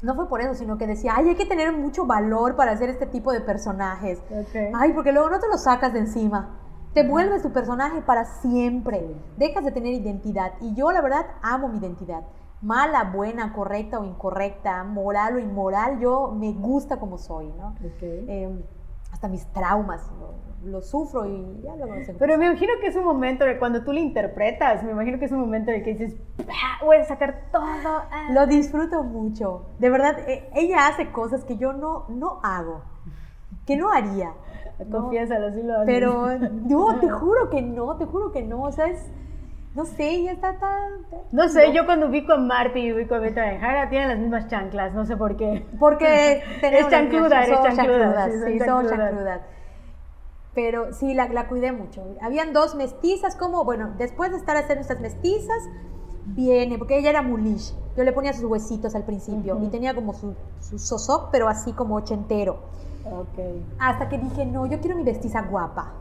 [0.02, 2.88] no fue por eso, sino que decía, ay, hay que tener mucho valor para hacer
[2.88, 4.22] este tipo de personajes.
[4.48, 4.72] Okay.
[4.74, 6.58] Ay, porque luego no te lo sacas de encima.
[6.92, 9.14] Te vuelves tu personaje para siempre.
[9.36, 10.52] Dejas de tener identidad.
[10.60, 12.24] Y yo, la verdad, amo mi identidad
[12.62, 17.74] mala, buena, correcta o incorrecta, moral o inmoral, yo me gusta como soy, ¿no?
[17.94, 18.24] Okay.
[18.28, 18.64] Eh,
[19.12, 22.16] hasta mis traumas, lo, lo, sufro y ya lo conocen.
[22.18, 25.26] Pero me imagino que es un momento de cuando tú lo interpretas, me imagino que
[25.26, 26.16] es un momento en el que dices,
[26.84, 27.64] voy a sacar todo.
[27.84, 28.28] Ah.
[28.32, 32.82] Lo disfruto mucho, de verdad, eh, ella hace cosas que yo no, no hago,
[33.66, 34.32] que no haría.
[34.90, 35.86] Confiésalo, sí lo haces.
[35.86, 39.10] Pero no, te juro que no, te juro que no, o sea, es
[39.76, 41.06] no sé, ya está tan...
[41.32, 44.18] No sé, yo cuando ubico a Marpi y ubico a Beta de Jara, tienen las
[44.18, 45.66] mismas chanclas, no sé por qué.
[45.78, 48.30] Porque es chancluda, es chancluda.
[48.30, 49.42] Sí, son chancludas.
[50.54, 52.02] Pero sí, la, la, cuidé mucho.
[52.22, 55.62] Habían dos mestizas, como, bueno, después de estar haciendo estas mestizas,
[56.24, 57.74] viene, porque ella era mulish.
[57.98, 59.66] Yo le ponía sus huesitos al principio uh -huh.
[59.66, 62.60] y tenía como su, su sosoc, pero así como ochentero.
[63.04, 63.62] Okay.
[63.78, 65.92] Hasta que dije, no, yo quiero mi mestiza guapa.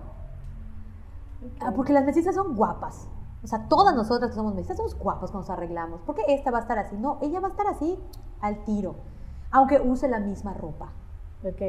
[1.57, 1.75] Okay.
[1.75, 3.09] Porque las mestizas son guapas.
[3.45, 6.01] O sea, todas nosotras que somos mestizas somos guapos cuando nos arreglamos.
[6.01, 6.97] ¿Por qué esta va a estar así?
[6.97, 7.95] No, ella va a estar así
[8.41, 8.95] al tiro,
[9.51, 10.93] aunque use la misma ropa.
[11.43, 11.61] Ok.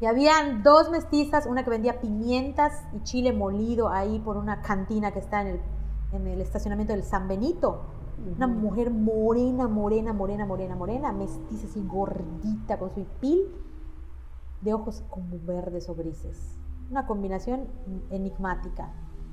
[0.00, 5.12] Y habían dos mestizas, una que vendía pimientas y chile molido ahí por una cantina
[5.12, 5.60] que está en el,
[6.10, 7.82] en el estacionamiento del San Benito.
[8.18, 8.36] Uh -huh.
[8.38, 13.46] Una mujer morena, morena, morena, morena, morena, mestiza así gordita con su pil
[14.60, 16.58] de ojos como verdes o grises.
[16.90, 17.68] Una combinación
[18.10, 18.90] enigmática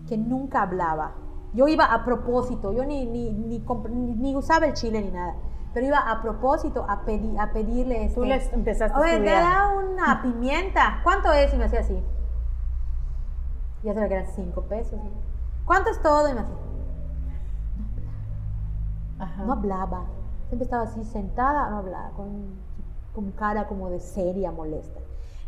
[0.07, 1.13] que nunca hablaba.
[1.53, 5.35] Yo iba a propósito, yo ni, ni, ni, usaba el chile ni nada,
[5.73, 9.31] pero iba a propósito a, pedi a pedirle este, Tú les empezaste Oye, a te
[9.31, 11.53] da una pimienta, ¿cuánto es?
[11.53, 11.99] Y me hacía así.
[13.81, 14.99] Ya sabía que eran cinco pesos.
[15.65, 16.29] ¿Cuánto es todo?
[16.29, 16.55] Y me hacía.
[19.17, 19.45] No hablaba.
[19.45, 20.05] No hablaba.
[20.49, 22.55] Siempre estaba así sentada, no hablaba, con,
[23.13, 24.99] con cara como de seria, molesta.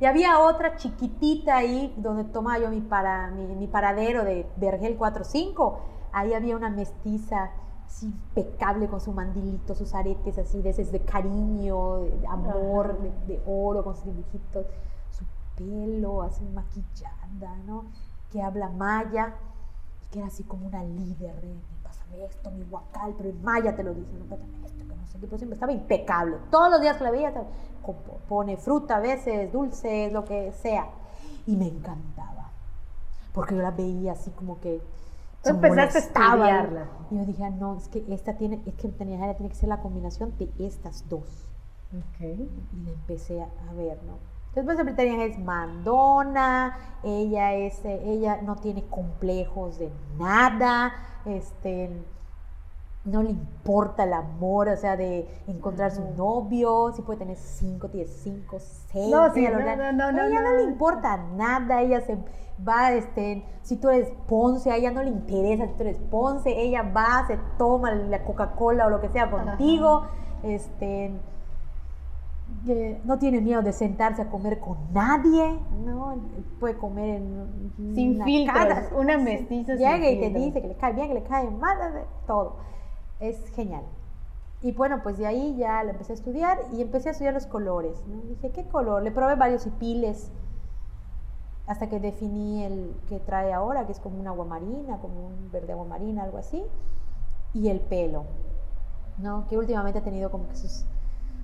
[0.01, 4.97] Y había otra chiquitita ahí donde tomaba yo mi, para, mi, mi paradero de Vergel
[4.97, 5.79] 45.
[6.11, 7.51] Ahí había una mestiza
[7.85, 13.11] así impecable con su mandilito, sus aretes así de ese de cariño, de amor, de,
[13.27, 14.65] de, oro con sus dibujitos,
[15.11, 15.23] su
[15.55, 17.85] pelo así maquillada, ¿no?
[18.31, 19.35] Que habla maya
[20.03, 23.75] y que era así como una líder de, pásame esto, mi guacal, pero en maya
[23.75, 26.37] te lo dice, no pásame esto, que no sé qué, pero siempre estaba impecable.
[26.49, 27.31] Todos los días que la veía,
[28.27, 30.87] pone fruta a veces, dulces, lo que sea.
[31.45, 32.49] Y me encantaba.
[33.33, 34.81] Porque yo la veía así como que.
[35.43, 36.89] Tú empezaste a estudiarla.
[37.09, 40.33] Y yo dije, no, es que esta tiene, es que tiene que ser la combinación
[40.37, 41.47] de estas dos.
[42.15, 42.49] Okay.
[42.73, 44.31] Y la empecé a, a ver, ¿no?
[44.55, 51.89] Después de Britannia es mandona, ella es, ella no tiene complejos de nada, este,
[53.03, 57.89] no le importa el amor, o sea, de encontrar su novio, si puede tener cinco,
[57.89, 59.09] tiene cinco, seis.
[59.09, 62.17] No, sí, ella no, no, no, ella no, le importa nada, ella se
[62.67, 66.51] va, este, si tú eres Ponce, a ella no le interesa si tú eres Ponce,
[66.51, 70.03] ella va, se toma la Coca-Cola o lo que sea contigo,
[70.43, 71.11] este,
[73.03, 76.17] no tiene miedo de sentarse a comer con nadie, ¿no?
[76.59, 81.07] Puede comer en sin filtros, una mestiza Llega y te dice que le cae bien,
[81.07, 81.77] que le cae mal,
[82.27, 82.69] todo
[83.21, 83.83] es genial.
[84.61, 87.47] Y bueno, pues de ahí ya lo empecé a estudiar y empecé a estudiar los
[87.47, 88.03] colores.
[88.27, 89.01] Dije, ¿qué color?
[89.01, 90.31] Le probé varios hipiles
[91.65, 95.71] hasta que definí el que trae ahora, que es como una aguamarina, como un verde
[95.71, 96.63] aguamarina, algo así.
[97.53, 98.25] Y el pelo,
[99.17, 99.47] ¿no?
[99.47, 100.85] Que últimamente ha tenido como que sus,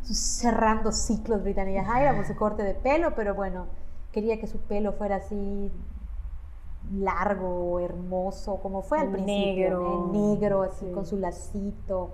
[0.03, 3.65] cerrando ciclos Britannia Jaira por su corte de pelo, pero bueno,
[4.11, 5.71] quería que su pelo fuera así
[6.93, 12.11] largo, hermoso, como fue al principio, negro, negro así con su lacito.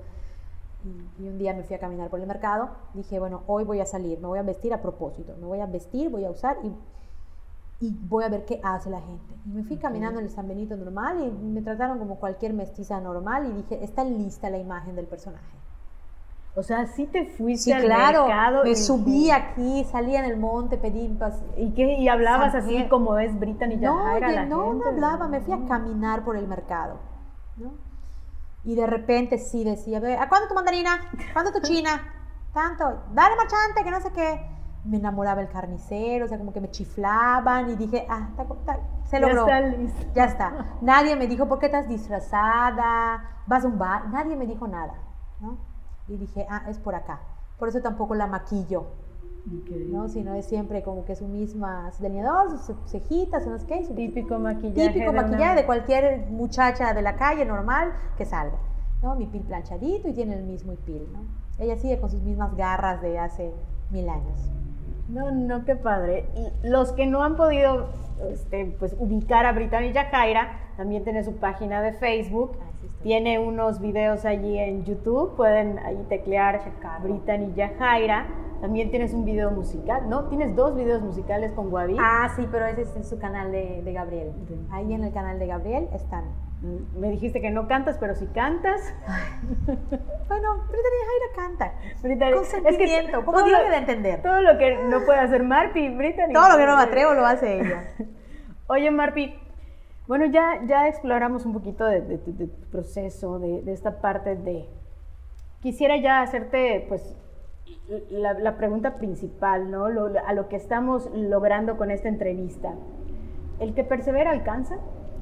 [1.18, 3.86] Y, un día me fui a caminar por el mercado, dije, bueno, hoy voy a
[3.86, 6.76] salir, me voy a vestir a propósito, me voy a vestir, voy a usar y,
[7.86, 9.34] y voy a ver qué hace la gente.
[9.46, 13.00] Y me fui caminando en el San Benito normal y me trataron como cualquier mestiza
[13.00, 15.63] normal y dije, está lista la imagen del personaje.
[16.56, 18.64] O sea, sí te fuiste al mercado.
[18.64, 21.18] Me subí aquí, salí en el monte, pedí
[21.58, 21.98] ¿Y qué?
[21.98, 26.38] ¿Y hablabas así como es Brittany No, no, no hablaba, me fui a caminar por
[26.38, 27.00] el mercado.
[28.64, 31.00] Y de repente sí decía, ¿a cuándo tu mandarina?
[31.34, 32.02] ¿Cuándo tu china?
[32.54, 34.50] Tanto, dale marchante, que no sé qué.
[34.86, 38.30] Me enamoraba el carnicero, o sea, como que me chiflaban y dije, ah,
[39.06, 39.48] se logró.
[39.48, 40.66] Ya está, ya está.
[40.82, 43.42] Nadie me dijo, ¿por qué estás disfrazada?
[43.48, 44.08] ¿Vas a un bar?
[44.10, 44.94] Nadie me dijo nada,
[45.40, 45.73] ¿no?
[46.08, 47.22] Y dije, ah, es por acá.
[47.58, 48.88] Por eso tampoco la maquillo,
[49.90, 50.10] ¿no?
[50.10, 53.88] Sino es siempre como que su misma delineador, sus cejitas, no sé qué.
[53.96, 54.90] típico maquillaje.
[54.90, 58.58] Típico de maquillaje de cualquier muchacha de la calle normal que salga,
[59.02, 59.16] ¿no?
[59.16, 61.20] Mi pil planchadito y tiene el mismo pil, ¿no?
[61.60, 63.54] Ella sigue con sus mismas garras de hace
[63.92, 64.50] mil años.
[65.10, 66.26] No, no, qué padre.
[66.36, 67.90] Y los que no han podido
[68.32, 72.58] este, pues, ubicar a Brittany Jaira, también tiene su página de Facebook.
[73.04, 76.62] Tiene unos videos allí en YouTube, pueden ahí teclear
[77.02, 78.28] Brittany Yajaira.
[78.62, 80.30] También tienes un video musical, ¿no?
[80.30, 81.98] Tienes dos videos musicales con Guavi.
[82.00, 84.32] Ah, sí, pero ese es en su canal de, Gabriel.
[84.72, 86.24] Ahí en el canal de Gabriel están.
[86.62, 88.94] Mm, me dijiste que no cantas, pero si cantas.
[89.66, 91.74] bueno, Brittany Jaira canta.
[92.02, 94.22] Brittany, Consentimiento, es que como de entender.
[94.22, 96.32] Todo lo que no puede hacer Marpi, Brittany.
[96.32, 97.84] Todo lo que no me atrevo lo hace ella.
[98.68, 99.36] Oye, Marpi,
[100.08, 104.68] bueno, ya, ya exploramos un poquito de, tu proceso, de, esta parte de...
[105.62, 107.16] Quisiera ya hacerte, pues,
[108.10, 109.86] la, pregunta principal, ¿no?
[109.86, 112.74] a lo que estamos logrando con esta entrevista.
[113.60, 114.76] ¿El que persevera alcanza?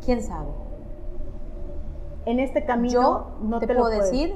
[0.04, 0.50] ¿Quién sabe?
[2.26, 4.36] En este camino Yo no te, puedo decir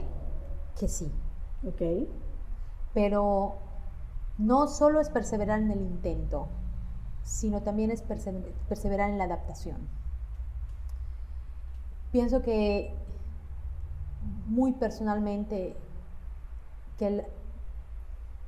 [0.79, 1.11] que sí.
[1.67, 2.07] Ok.
[2.93, 3.55] Pero
[4.37, 6.49] no solo es perseverar en el intento,
[7.23, 9.77] sino también es perseverar en la adaptación.
[12.15, 12.95] Pienso que
[14.47, 15.75] muy personalmente
[16.97, 17.23] que el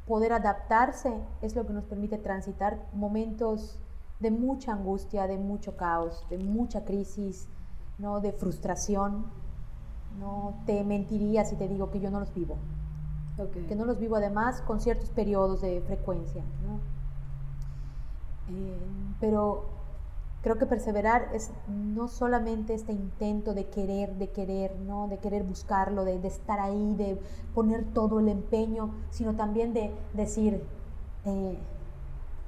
[0.08, 3.78] poder adaptarse es lo que nos permite transitar momentos
[4.22, 7.50] de mucha angustia, de mucho caos, de mucha crisis,
[7.98, 8.22] ¿no?
[8.22, 9.26] de frustración.
[10.18, 12.56] No te mentiría si te digo que yo no los vivo.
[13.68, 16.42] Que no los vivo además con ciertos periodos de frecuencia.
[18.50, 18.80] Eh,
[19.20, 19.77] pero
[20.42, 25.08] Creo que perseverar es no solamente este intento de querer, de querer, ¿no?
[25.08, 27.20] de querer buscarlo, de, estar ahí, de
[27.54, 30.64] poner todo el empeño, sino también de decir,
[31.26, 31.58] eh,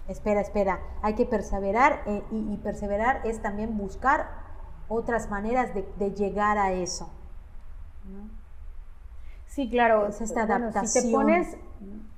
[0.07, 4.29] espera, espera, hay que perseverar eh, y, perseverar es también buscar
[4.87, 7.09] otras maneras de, llegar a eso.
[9.49, 10.07] Sí, claro.
[10.07, 10.87] Es esta adaptación.
[10.87, 11.57] si te pones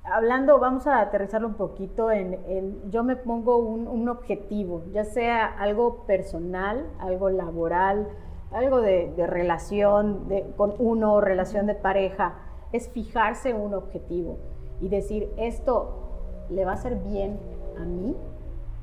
[0.04, 6.04] hablando, vamos a aterrizarlo un poquito en, yo me pongo un, objetivo, ya sea algo
[6.06, 8.08] personal, algo laboral,
[8.52, 12.34] algo de, relación con uno, relación de pareja,
[12.72, 14.36] es fijarse un objetivo
[14.80, 17.38] y decir, esto le va a hacer bien
[17.80, 18.14] a mí,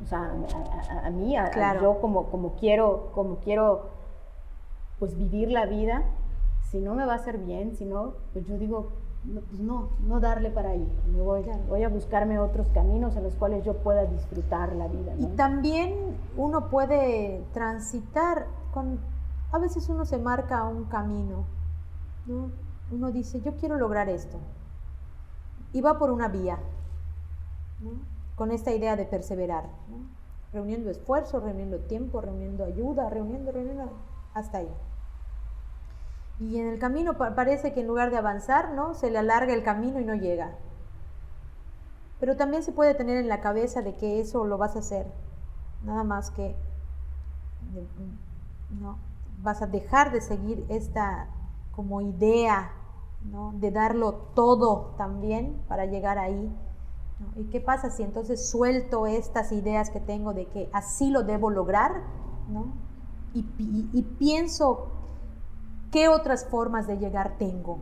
[0.01, 0.31] o sea,
[1.03, 3.89] a, mí, a, yo como, como quiero, como quiero
[4.97, 6.03] pues vivir la vida,
[6.71, 8.89] si no me va a hacer bien, si no, pues yo digo,
[9.23, 10.87] no, pues no, no darle para ahí.
[11.11, 15.13] Me voy, voy, a buscarme otros caminos en los cuales yo pueda disfrutar la vida.
[15.17, 18.99] Y también uno puede transitar con,
[19.51, 21.45] a veces uno se marca un camino,
[22.27, 22.51] ¿no?
[22.91, 24.37] Uno dice, yo quiero lograr esto.
[25.73, 26.59] Y va por una vía,
[28.35, 29.65] con esta idea de perseverar,
[30.51, 33.91] reuniendo esfuerzo, reuniendo tiempo, reuniendo ayuda, reuniendo, reuniendo,
[34.33, 34.69] hasta ahí.
[36.39, 38.93] Y en el camino parece que en lugar de avanzar, ¿no?
[38.93, 40.55] Se le alarga el camino y no llega.
[42.19, 45.07] Pero también se puede tener en la cabeza de que eso lo vas a hacer.
[45.83, 46.55] Nada más que
[48.79, 48.97] no
[49.41, 51.27] vas a dejar de seguir esta
[51.71, 52.71] como idea
[53.23, 53.53] ¿no?
[53.55, 56.53] de darlo todo también para llegar ahí.
[57.35, 61.49] ¿Y qué pasa si entonces suelto estas ideas que tengo de que así lo debo
[61.49, 62.01] lograr?
[62.49, 62.67] ¿no?
[63.33, 64.98] Y pienso
[65.91, 67.79] qué otras formas de llegar tengo.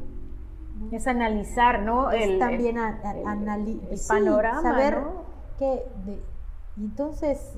[0.91, 2.11] Es analizar, ¿no?
[2.11, 5.01] Es también el, panorama, saber
[5.57, 5.83] que
[6.77, 7.55] y entonces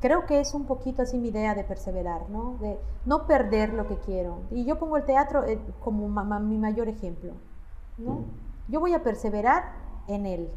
[0.00, 2.56] creo que es un poquito así mi idea de perseverar, ¿no?
[2.60, 4.38] De no perder lo que quiero.
[4.50, 6.08] Y yo pongo el teatro eh, como
[6.40, 7.32] mi mayor ejemplo,
[7.98, 8.24] ¿no?
[8.68, 9.64] Yo voy a perseverar
[10.08, 10.50] en él.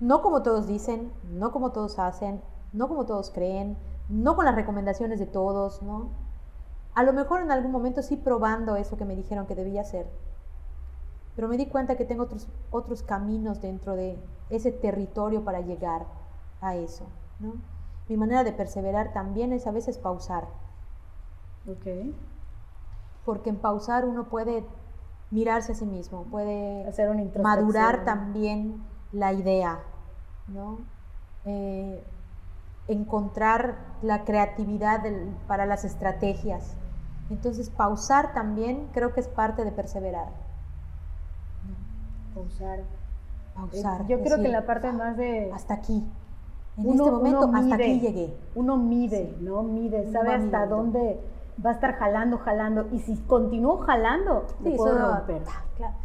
[0.00, 2.40] No como todos dicen, no como todos hacen,
[2.72, 3.76] no como todos creen,
[4.10, 6.10] no con las recomendaciones de todos, ¿no?
[6.94, 10.10] A lo mejor en algún momento sí probando eso que me dijeron que debía hacer.
[11.36, 14.18] Pero me di cuenta que tengo otros, otros caminos dentro de
[14.50, 16.06] ese territorio para llegar
[16.60, 17.06] a eso,
[17.38, 17.54] ¿no?
[18.08, 20.48] Mi manera de perseverar también es a veces pausar.
[21.68, 22.12] Ok.
[23.24, 24.64] Porque en pausar uno puede
[25.30, 27.08] mirarse a sí mismo, puede Hacer
[27.40, 28.82] madurar también
[29.12, 29.80] la idea,
[30.48, 30.78] ¿no?
[31.44, 32.04] Eh,
[32.88, 35.02] encontrar la creatividad
[35.46, 36.74] para las estrategias.
[37.30, 40.28] Entonces, pausar también creo que es parte de perseverar.
[42.34, 42.80] Pausar.
[43.54, 44.06] Pausar.
[44.06, 45.50] Yo creo que la parte más de...
[45.52, 46.04] Hasta aquí.
[46.76, 48.36] En este momento, hasta aquí llegué.
[48.54, 49.62] Uno mide, ¿no?
[49.62, 51.20] Mide, sabe hasta dónde
[51.64, 52.86] va a estar jalando, jalando.
[52.92, 55.42] Y si continúo jalando, sí, puedo romper.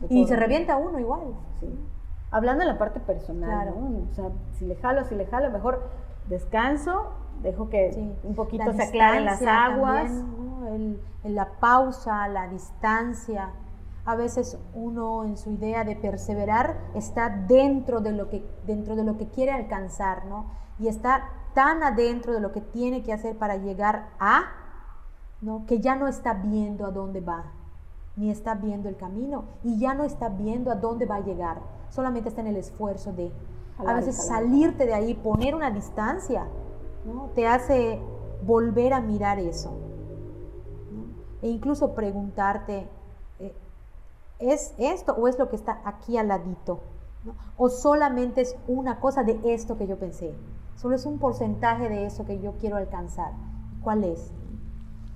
[0.10, 1.22] y se revienta uno igual.
[2.32, 4.02] Hablando de la parte personal, ¿no?
[4.12, 5.82] O sea, si le jalo, si le jalo, mejor
[6.28, 7.12] descanso,
[7.42, 10.12] dejo que un poquito se aclaren las aguas.
[11.24, 13.52] la pausa, la distancia.
[14.06, 19.04] A veces uno en su idea de perseverar está dentro de lo que, dentro de
[19.04, 20.46] lo que quiere alcanzar, ¿no?
[20.78, 21.24] Y está
[21.56, 24.52] tan adentro de lo que tiene que hacer para llegar a,
[25.42, 25.66] ¿no?
[25.66, 27.46] Que ya no está viendo a dónde va,
[28.16, 31.60] ni está viendo el camino, y ya no está viendo a dónde va a llegar,
[31.90, 33.32] solamente está en el esfuerzo de
[33.78, 36.48] a veces salirte de ahí, poner una distancia,
[37.06, 37.30] ¿no?
[37.36, 38.00] te hace
[38.46, 39.74] volver a mirar eso.
[41.42, 42.88] E incluso preguntarte,
[43.40, 43.54] eh,
[44.40, 46.80] ¿es esto o es lo que está aquí al ladito?
[47.58, 50.36] O solamente es una cosa de esto que yo pensé.
[50.76, 53.32] Solo es un porcentaje de eso que yo quiero alcanzar.
[53.82, 54.32] ¿Cuál es?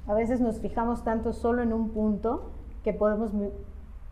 [0.08, 2.52] A veces nos fijamos tanto solo en un punto
[2.84, 3.32] que podemos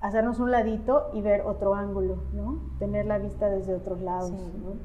[0.02, 2.62] hacernos un ladito y ver otro ángulo, ¿no?
[2.80, 4.76] Tener la vista desde otros lados, ¿no?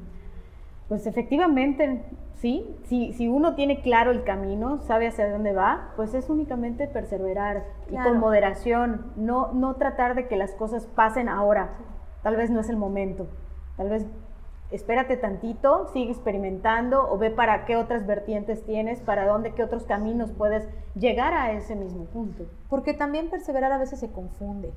[0.87, 2.03] Pues efectivamente,
[2.35, 6.87] sí, si, si uno tiene claro el camino, sabe hacia dónde va, pues es únicamente
[6.87, 11.77] perseverar y con moderación, no, no tratar de que las cosas pasen ahora,
[12.21, 13.27] tal vez no es el momento,
[13.77, 14.05] tal vez
[14.71, 19.83] espérate tantito, sigue experimentando o ve para qué otras vertientes tienes, para dónde, qué otros
[19.83, 22.45] caminos puedes llegar a ese mismo punto.
[22.69, 24.73] Porque también perseverar a veces se confunde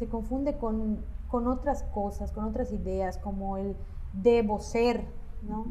[0.00, 3.76] se confunde con, otras cosas, con otras ideas, como el
[4.14, 5.06] debo ser,
[5.42, 5.66] ¿no?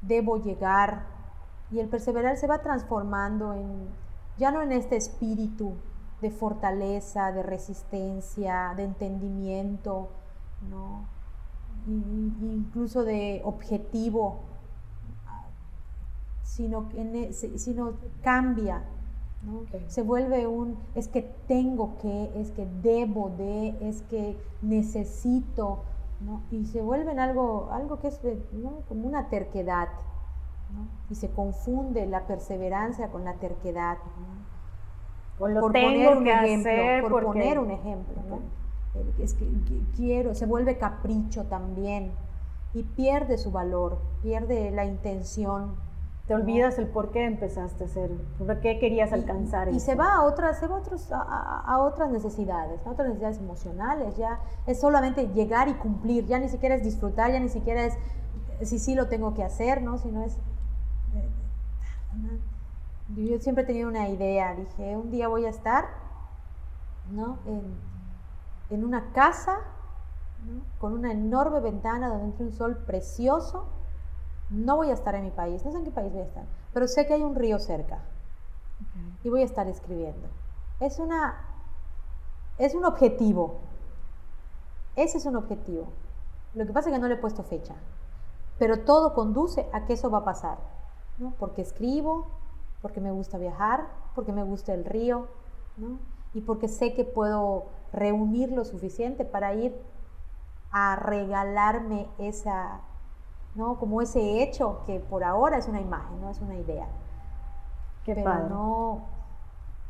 [0.00, 1.04] debo llegar.
[1.70, 3.86] Y el perseverar se va transformando en,
[4.38, 5.74] ya no en este espíritu
[6.22, 10.08] de fortaleza, de resistencia, de entendimiento,
[10.70, 11.04] ¿no?
[11.86, 14.40] incluso de objetivo,
[16.44, 18.84] sino, e, sino cambia
[19.88, 25.84] se vuelve un, es que tengo que, es que debo de, es que necesito,
[26.20, 26.42] ¿no?
[26.50, 28.20] Y se vuelve en algo, algo que es
[28.88, 29.88] como una terquedad,
[31.08, 33.98] Y se confunde la perseverancia con la terquedad,
[35.38, 38.16] por poner un ejemplo, por poner un ejemplo,
[39.18, 39.46] Es que,
[39.94, 42.12] quiero, se vuelve capricho también
[42.74, 45.76] y pierde su valor, pierde la intención
[46.26, 49.68] te olvidas el por qué empezaste a hacer, por qué querías alcanzar.
[49.68, 53.08] Y, y se va a otras, se va a, otros, a, otras necesidades, a otras
[53.08, 54.16] necesidades emocionales.
[54.16, 57.94] Ya es solamente llegar y cumplir, ya ni siquiera es disfrutar, ya ni siquiera es
[58.62, 59.98] si sí lo tengo que hacer, ¿no?
[59.98, 60.36] Sino es.
[61.14, 61.28] Eh,
[63.14, 65.84] yo siempre he tenido una idea, dije, un día voy a estar,
[67.12, 67.38] ¿no?
[67.46, 67.62] En,
[68.70, 69.58] en una casa,
[70.44, 70.62] ¿no?
[70.80, 73.68] con una enorme ventana donde entra un sol precioso
[74.50, 76.44] no voy a estar en mi país, no sé en qué país voy a estar,
[76.72, 78.00] pero sé que hay un río cerca
[79.24, 80.28] y voy a estar escribiendo.
[80.80, 81.36] Es una
[82.58, 83.58] es un objetivo.
[84.94, 85.88] Ese es un objetivo.
[86.54, 87.74] Lo que pasa es que no le he puesto fecha,
[88.58, 90.58] pero todo conduce a que eso va a pasar,
[91.18, 91.34] ¿no?
[91.38, 92.28] Porque escribo,
[92.80, 95.28] porque me gusta viajar, porque me gusta el río,
[95.76, 95.98] ¿no?
[96.32, 99.78] Y porque sé que puedo reunir lo suficiente para ir
[100.70, 102.80] a regalarme esa,
[103.56, 103.78] ¿no?
[103.78, 106.86] Como ese hecho que por ahora es una imagen, no es una idea.
[108.04, 108.48] Qué Pero padre.
[108.50, 109.00] no,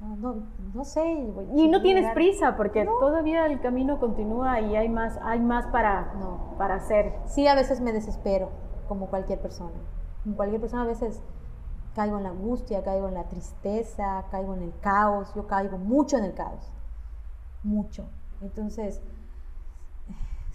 [0.01, 0.35] no, no,
[0.75, 1.05] no sé.
[1.55, 2.93] Y no tienes llegar- prisa porque No.
[2.99, 6.55] todavía el camino continúa y hay más, hay más para, No.
[6.59, 7.15] para hacer.
[7.27, 8.51] Sí, a veces me desespero,
[8.89, 9.77] como cualquier persona.
[10.23, 11.23] Como cualquier persona a veces
[11.95, 15.33] caigo en la angustia, caigo en la tristeza, caigo en el caos.
[15.35, 16.71] Yo caigo mucho en el caos.
[17.63, 18.07] Mucho.
[18.43, 19.03] Entonces,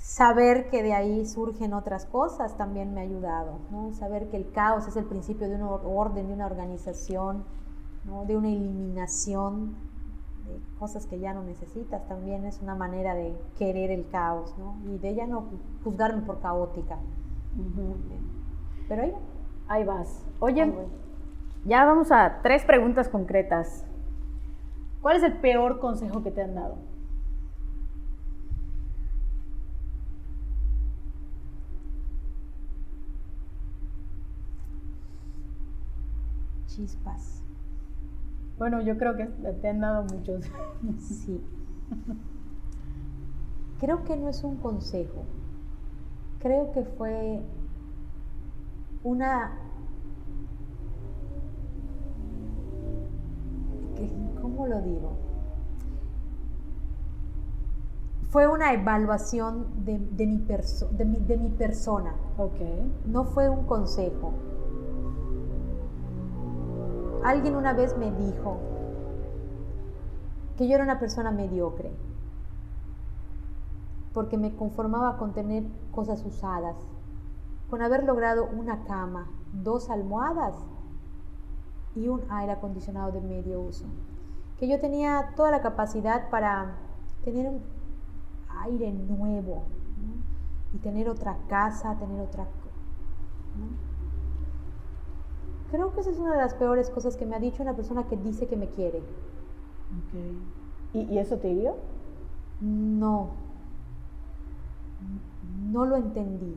[0.01, 3.93] saber que de ahí surgen otras cosas también me ha ayudado, ¿no?
[3.93, 7.43] Saber que el caos es el principio de un or- orden, de una organización,
[8.05, 8.25] ¿no?
[8.25, 9.75] de una eliminación
[10.47, 14.75] de cosas que ya no necesitas, también es una manera de querer el caos, ¿no?
[14.91, 15.45] Y de ella no
[15.83, 16.97] juzgarme por caótica.
[18.89, 19.13] Pero ahí.
[19.67, 20.25] Ahí vas.
[20.39, 20.73] Oye, Ahí
[21.63, 23.85] ya vamos a tres preguntas concretas.
[25.03, 26.75] ¿Cuál es el peor consejo que te han dado?
[36.75, 37.43] Chispas.
[38.57, 40.45] Bueno, yo creo que te han dado muchos.
[40.99, 41.41] Sí.
[43.79, 45.23] Creo que no es un consejo.
[46.39, 47.41] Creo que fue
[49.03, 49.51] una...
[54.41, 55.11] ¿Cómo lo digo?
[58.29, 62.13] Fue una evaluación de, de mi, perso- de mi- de mi persona.
[62.37, 62.59] Ok.
[63.05, 64.33] No fue un consejo.
[67.23, 68.57] Alguien una vez me dijo
[70.57, 71.91] que yo era una persona mediocre,
[74.13, 76.75] porque me conformaba con tener cosas usadas,
[77.69, 80.55] con haber logrado una cama, dos almohadas
[81.95, 83.85] y un aire acondicionado de medio uso,
[84.57, 86.75] que yo tenía toda la capacidad para
[87.23, 87.61] tener un
[88.63, 89.63] aire nuevo
[90.73, 92.45] y tener otra casa, tener otra...
[93.55, 93.90] ¿no?
[95.71, 98.03] Creo que esa es una de las peores cosas que me ha dicho una persona
[98.07, 99.01] que dice que me quiere.
[100.93, 101.75] ¿Y, y eso te hirió?
[102.59, 103.29] No,
[105.71, 106.55] no lo entendí.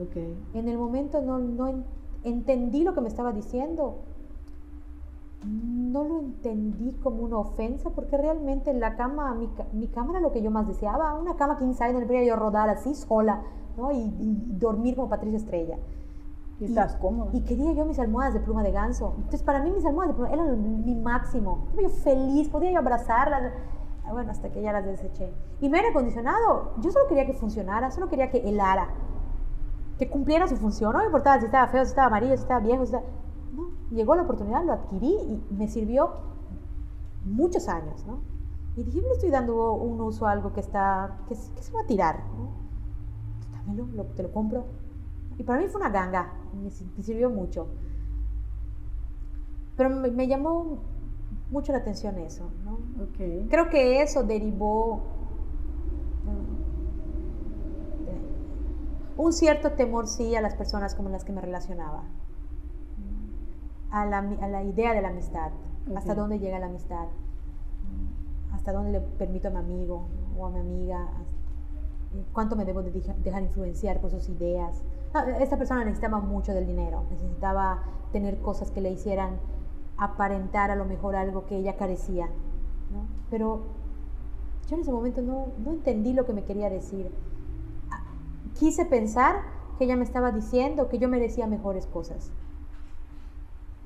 [0.00, 0.16] Ok.
[0.54, 1.84] En el momento no, no en-
[2.22, 3.96] entendí lo que me estaba diciendo.
[5.44, 10.32] No lo entendí como una ofensa porque realmente la cama, mi, mi cama era lo
[10.32, 11.14] que yo más deseaba.
[11.18, 13.42] Una cama king size donde podía yo rodar así sola
[13.76, 13.92] ¿no?
[13.92, 15.76] y, y dormir como Patricia Estrella.
[16.60, 17.30] Y estás cómoda.
[17.32, 19.14] Y quería yo mis almohadas de pluma de ganso.
[19.16, 21.64] Entonces, para mí mis almohadas de pluma eran mi máximo.
[21.70, 23.52] Estaba yo feliz, podía yo abrazarlas.
[24.06, 25.32] Ah, Bueno, hasta que ya las deseché.
[25.60, 28.88] Y mi aire acondicionado, yo solo quería que funcionara, solo quería que helara.
[29.98, 30.92] Que cumpliera su función.
[30.92, 32.84] No me importaba si estaba feo, si estaba amarillo, si estaba viejo.
[32.86, 33.04] Si estaba...
[33.52, 33.62] No,
[33.96, 36.10] llegó la oportunidad, lo adquirí y me sirvió
[37.24, 38.18] muchos años, ¿no?
[38.76, 41.72] Y dije, le estoy dando un uso a algo que está, que, se- que se
[41.72, 42.48] va a tirar, ¿no?
[43.52, 44.64] Dámelo, lo- te lo compro.
[45.38, 47.66] Y para mí fue una ganga, me, si- me sirvió mucho.
[49.76, 50.78] Pero me, me llamó
[51.50, 52.78] mucho la atención eso, ¿no?
[53.48, 55.02] Creo que eso derivó
[58.06, 58.18] de
[59.16, 62.04] un cierto temor, sí, a las personas con las que me relacionaba.
[63.90, 65.52] A la, a la idea de la amistad.
[65.94, 67.06] Hasta dónde llega la amistad.
[68.52, 71.08] Hasta dónde le permito a mi amigo o a mi amiga.
[72.14, 74.82] eh, Cuánto me debo de deja- dejar influenciar por sus ideas.
[75.40, 77.04] Esta persona necesitaba mucho del dinero.
[77.10, 79.38] Necesitaba tener cosas que le hicieran
[79.96, 82.28] aparentar a lo mejor algo que ella carecía.
[83.30, 83.62] Pero
[84.68, 87.12] yo en ese momento no, no entendí lo que me quería decir.
[87.90, 88.02] Ah,
[88.54, 89.42] Quise pensar
[89.78, 92.32] que ella me estaba diciendo que yo merecía mejores cosas.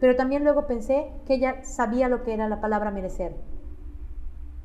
[0.01, 3.37] Pero también luego pensé que ella sabía lo que era la palabra merecer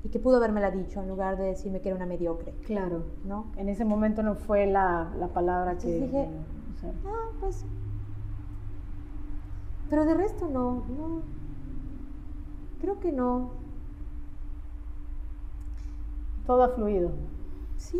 [0.03, 3.03] y que pudo habérmela dicho en lugar de decirme que era una mediocre, Claro.
[3.25, 3.45] ¿no?
[3.57, 5.87] En ese momento no fue la, la palabra que...
[5.87, 6.27] Dije,
[7.05, 7.65] Ah, pues.
[9.89, 11.21] Pero de resto no, no.
[12.81, 13.51] Creo que no.
[16.45, 17.11] todo ha fluido.
[17.77, 17.97] Sí,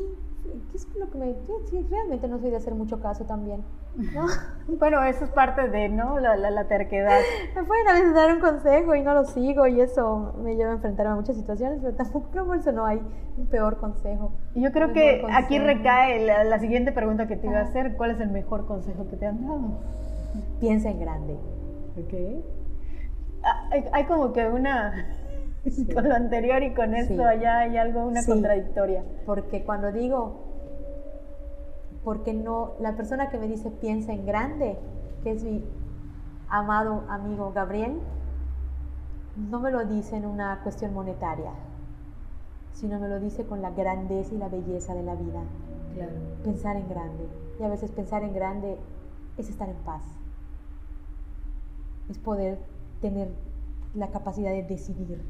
[0.72, 1.36] ¿qué es lo que me.?
[1.70, 3.64] Sí, realmente no soy de hacer mucho caso también.
[3.96, 4.26] ¿No?
[4.80, 6.20] Bueno, eso es parte de, ¿no?
[6.22, 7.20] La, la, la terquedad.
[7.54, 10.72] me pueden a veces dar un consejo y no lo sigo y eso me lleva
[10.72, 13.02] a enfrentarme a muchas situaciones, pero tampoco creo por eso no hay
[13.38, 14.32] un peor consejo.
[14.56, 17.64] Y yo creo Un que aquí recae la, la siguiente pregunta que te iba a
[17.64, 17.98] hacer.
[17.98, 19.60] ¿Cuál es el mejor consejo que te han dado?
[20.62, 21.34] Piensa en grande.
[21.98, 22.44] Ok.
[23.44, 25.08] Ah, Hay, hay como que una...
[25.66, 25.88] Sí.
[25.94, 27.22] Con lo anterior y con esto Sí.
[27.22, 28.32] allá hay algo, una Sí.
[28.32, 29.02] contradictoria.
[29.26, 30.53] Porque cuando digo,
[32.04, 34.78] porque no, la persona que me dice piensa en grande,
[35.24, 35.64] que es mi
[36.50, 38.00] amado amigo Gabriel,
[39.50, 41.52] no me lo dice en una cuestión monetaria,
[42.74, 45.42] sino me lo dice con la grandeza y la belleza de la vida.
[46.44, 47.28] Pensar en grande.
[47.60, 48.78] Y a veces pensar en grande
[49.38, 50.04] es estar en paz.
[52.10, 52.60] Es poder
[53.02, 53.30] tener
[53.94, 55.24] la capacidad de decidir,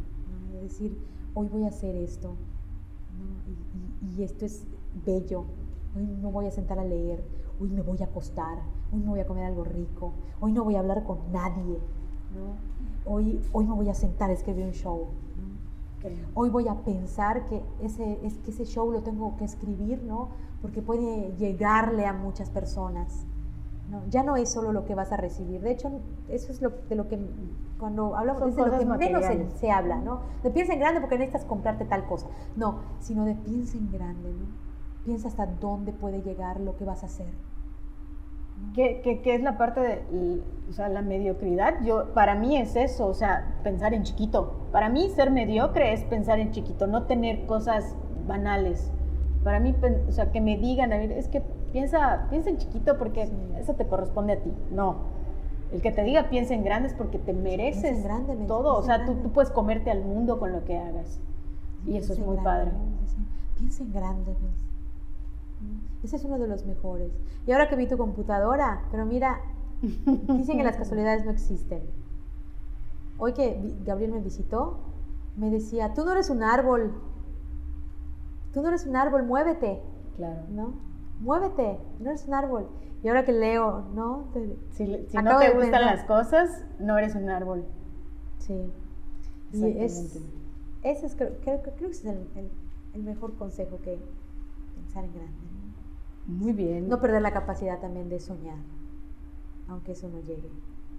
[0.51, 0.97] de decir,
[1.33, 2.35] hoy voy a hacer esto,
[4.17, 4.65] y, esto es
[5.05, 5.45] bello,
[5.95, 7.23] hoy no voy a sentar a leer,
[7.59, 8.59] hoy me voy a acostar,
[8.91, 11.79] hoy me voy a comer algo rico, hoy no voy a hablar con nadie,
[13.05, 15.07] hoy, hoy me voy a sentar a escribir un show.
[16.33, 20.29] Hoy voy a pensar que ese, es que ese show lo tengo que escribir, ¿no?
[20.61, 23.25] Porque puede llegarle a muchas personas.
[24.09, 25.61] Ya no es solo lo que vas a recibir.
[25.61, 25.91] De hecho,
[26.27, 27.19] eso es lo, de lo que
[27.77, 29.23] cuando hablamos es de lo que menos
[29.55, 30.21] se, habla, ¿no?
[30.41, 32.27] De piensa en grande porque necesitas comprarte tal cosa.
[32.55, 34.62] No, sino de piensa en grande, ¿no?
[35.05, 37.27] Piensa hasta dónde puede llegar lo que vas a hacer.
[38.73, 41.83] ¿Qué, qué, es la parte de o sea, la mediocridad?
[41.83, 44.67] Yo, para mí es eso, o sea, pensar en chiquito.
[44.71, 47.95] Para mí ser mediocre es pensar en chiquito, no tener cosas
[48.27, 48.91] banales.
[49.43, 49.75] Para mí,
[50.07, 51.41] o sea, que me digan, es que
[51.71, 53.29] piensa, piensa en chiquito porque
[53.59, 54.51] eso te corresponde a ti.
[54.71, 54.95] No.
[55.71, 58.77] El que te diga piensa en grande es porque te mereces grande, todo.
[58.77, 61.19] O sea, tú, tú, puedes comerte al mundo con lo que hagas.
[61.85, 62.71] Y eso es muy padre.
[63.57, 64.35] Piensa en grande.
[66.03, 67.11] Ese es uno de los mejores.
[67.47, 69.39] Y ahora que vi tu computadora, pero mira,
[69.81, 71.81] dicen que las casualidades no existen.
[73.17, 74.79] Hoy que Gabriel me visitó,
[75.37, 76.93] me decía, tú no eres un árbol,
[78.53, 79.81] tú no eres un árbol, muévete.
[80.17, 80.41] Claro.
[80.49, 80.73] ¿No?
[81.21, 82.67] Muévete, no eres un árbol.
[83.03, 84.29] Y ahora que leo, ¿no?
[84.71, 87.65] si, no te gustan las cosas, no eres un árbol.
[88.39, 88.71] Sí.
[89.51, 90.19] Y es,
[90.83, 92.27] ese es, creo, creo, que es el,
[92.93, 93.99] el, mejor consejo que
[94.75, 95.42] pensar en grande.
[96.27, 96.87] Muy bien.
[96.87, 98.57] No perder la capacidad también de soñar,
[99.67, 100.49] aunque eso no llegue.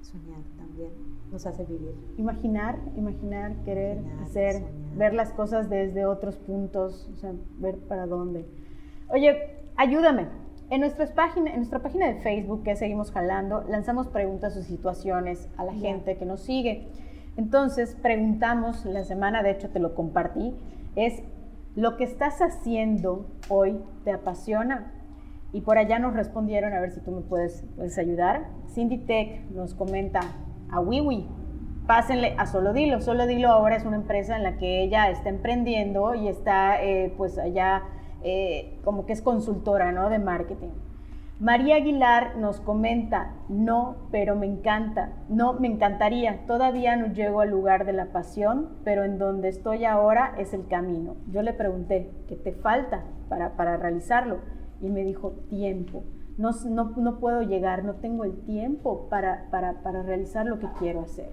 [0.02, 0.90] Soñar también
[1.32, 1.94] nos hace vivir.
[2.18, 4.62] Imaginar, imaginar, querer, hacer,
[4.96, 8.44] ver las cosas desde otros puntos, o sea, ver para dónde.
[9.08, 10.26] Oye, ayúdame.
[10.70, 15.48] En, nuestra página, en nuestra página de Facebook que seguimos jalando, lanzamos preguntas o situaciones
[15.56, 16.88] a la gente que nos sigue.
[17.36, 20.54] Entonces, preguntamos la semana, de hecho te lo compartí,
[20.96, 21.22] es,
[21.74, 24.92] ¿lo que estás haciendo hoy te apasiona?
[25.54, 28.48] Y por allá nos respondieron, a ver si tú me puedes, puedes ayudar.
[28.74, 30.18] Cindy Tech nos comenta
[30.68, 31.28] a Wiwi,
[31.86, 33.00] pásenle a Solo Dilo.
[33.00, 37.14] Solo Dilo ahora es una empresa en la que ella está emprendiendo y está eh,
[37.16, 37.84] pues allá
[38.24, 40.08] eh, como que es consultora ¿no?
[40.10, 40.70] de marketing.
[41.38, 47.50] María Aguilar nos comenta, no, pero me encanta, no, me encantaría, todavía no llego al
[47.50, 51.14] lugar de la pasión, pero en donde estoy ahora es el camino.
[51.30, 54.38] Yo le pregunté, ¿qué te falta para, para realizarlo?
[54.80, 56.02] Y me dijo, tiempo.
[56.36, 61.00] No, no, puedo llegar, no tengo el tiempo para, para, para realizar lo que quiero
[61.00, 61.30] hacer.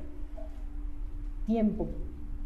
[1.47, 1.87] Tiempo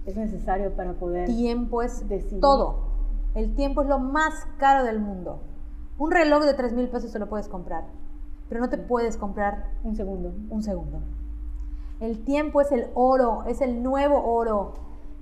[0.05, 1.27] es necesario para poder...
[1.27, 2.39] Tiempo es decidir.
[2.39, 2.95] todo.
[3.33, 5.41] El tiempo es lo más caro del mundo.
[5.97, 7.85] Un reloj de 3 mil pesos se lo puedes comprar,
[8.47, 10.33] pero no te puedes comprar un segundo.
[10.49, 10.99] Un segundo.
[11.99, 14.73] El tiempo es el oro, es el nuevo oro.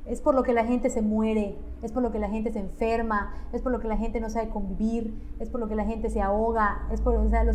[0.05, 2.59] Es por lo que la gente se muere, es por lo que la gente se
[2.59, 5.85] enferma, es por lo que la gente no sabe convivir, es por lo que la
[5.85, 7.45] gente se ahoga, es por, o sea,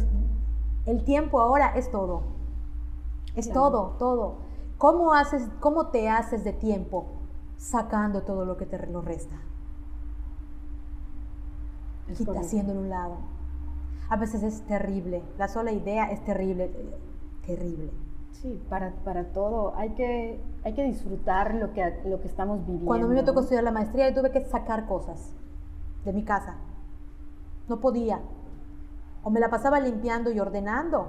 [0.86, 2.22] el tiempo ahora es todo.
[3.36, 4.36] Es todo, todo.
[4.78, 7.07] ¿Cómo, haces, ¿Cómo te haces de tiempo?
[7.57, 9.36] Sacando todo lo que te lo resta.
[12.16, 13.16] Quita haciendo en un lado.
[14.09, 15.22] A veces es terrible.
[15.36, 16.72] La sola idea es terrible,
[17.44, 17.90] terrible.
[18.43, 22.86] Sí, para, para todo hay que, hay que disfrutar lo que, lo que estamos viviendo.
[22.86, 25.35] Cuando a mí me tocó estudiar la maestría, yo tuve que sacar cosas
[26.05, 26.55] de mi casa.
[27.69, 28.20] No podía.
[29.24, 31.09] O me la pasaba limpiando y ordenando.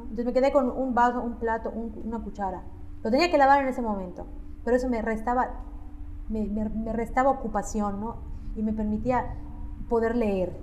[0.00, 1.72] Entonces me quedé con un vaso, un plato,
[2.04, 2.62] una cuchara.
[3.04, 4.26] Lo tenía que lavar en ese momento.
[4.64, 5.62] Pero eso me restaba,
[6.28, 8.16] me, me, restaba ocupación, ¿no?
[8.56, 9.36] Y me permitía
[9.88, 10.58] poder leer.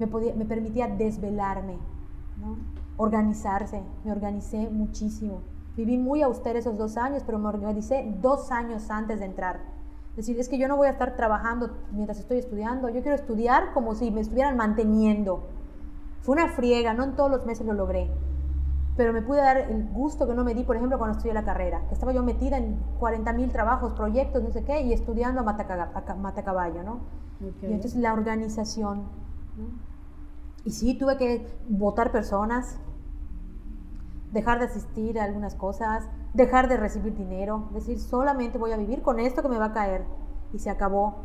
[0.00, 1.76] Me, podía, me permitía desvelarme,
[2.40, 2.79] ¿no?
[3.00, 5.40] Organizarse, me organicé muchísimo.
[5.74, 9.60] Viví muy austera esos dos años, pero me organicé dos años antes de entrar.
[10.16, 13.72] Decir, es que yo no voy a estar trabajando mientras estoy estudiando, yo quiero estudiar
[13.72, 15.48] como si me estuvieran manteniendo.
[16.20, 18.10] Fue una friega, no en todos los meses lo logré,
[18.98, 21.44] pero me pude dar el gusto que no me di, por ejemplo, cuando estudié la
[21.44, 25.40] carrera, que estaba yo metida en 40 mil trabajos, proyectos, no sé qué, y estudiando
[25.40, 27.00] a matacaballo, ¿no?
[27.62, 29.04] Y entonces la organización.
[29.56, 29.90] ¿no?
[30.64, 32.78] Y sí, tuve que votar personas,
[34.32, 39.02] dejar de asistir a algunas cosas, dejar de recibir dinero, decir, solamente voy a vivir
[39.02, 40.04] con esto que me va a caer.
[40.52, 41.16] Y se acabó.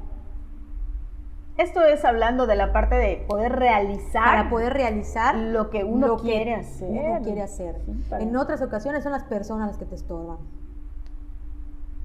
[1.57, 4.23] Esto es hablando de la parte de poder realizar.
[4.23, 6.89] Para poder realizar lo que uno quiere hacer.
[6.89, 7.81] Uno quiere hacer.
[8.19, 10.37] en otras ocasiones son las personas las que te estorban.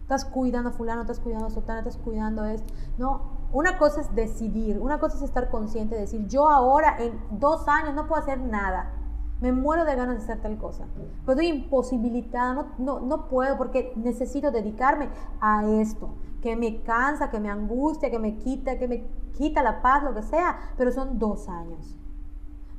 [0.02, 2.72] estás cuidando a fulano, estás cuidando a sotana, estás cuidando esto.
[2.96, 7.18] No, una cosa es decidir, una cosa es estar consciente de decir, yo ahora en
[7.30, 8.99] dos años no puedo hacer nada.
[9.40, 10.86] Me muero de ganas de hacer tal cosa.
[11.24, 15.08] Pero estoy imposibilitada, no, no, no puedo porque necesito dedicarme
[15.40, 16.10] a esto,
[16.42, 20.14] que me cansa, que me angustia, que me quita, que me quita la paz, lo
[20.14, 21.96] que sea, pero son dos años.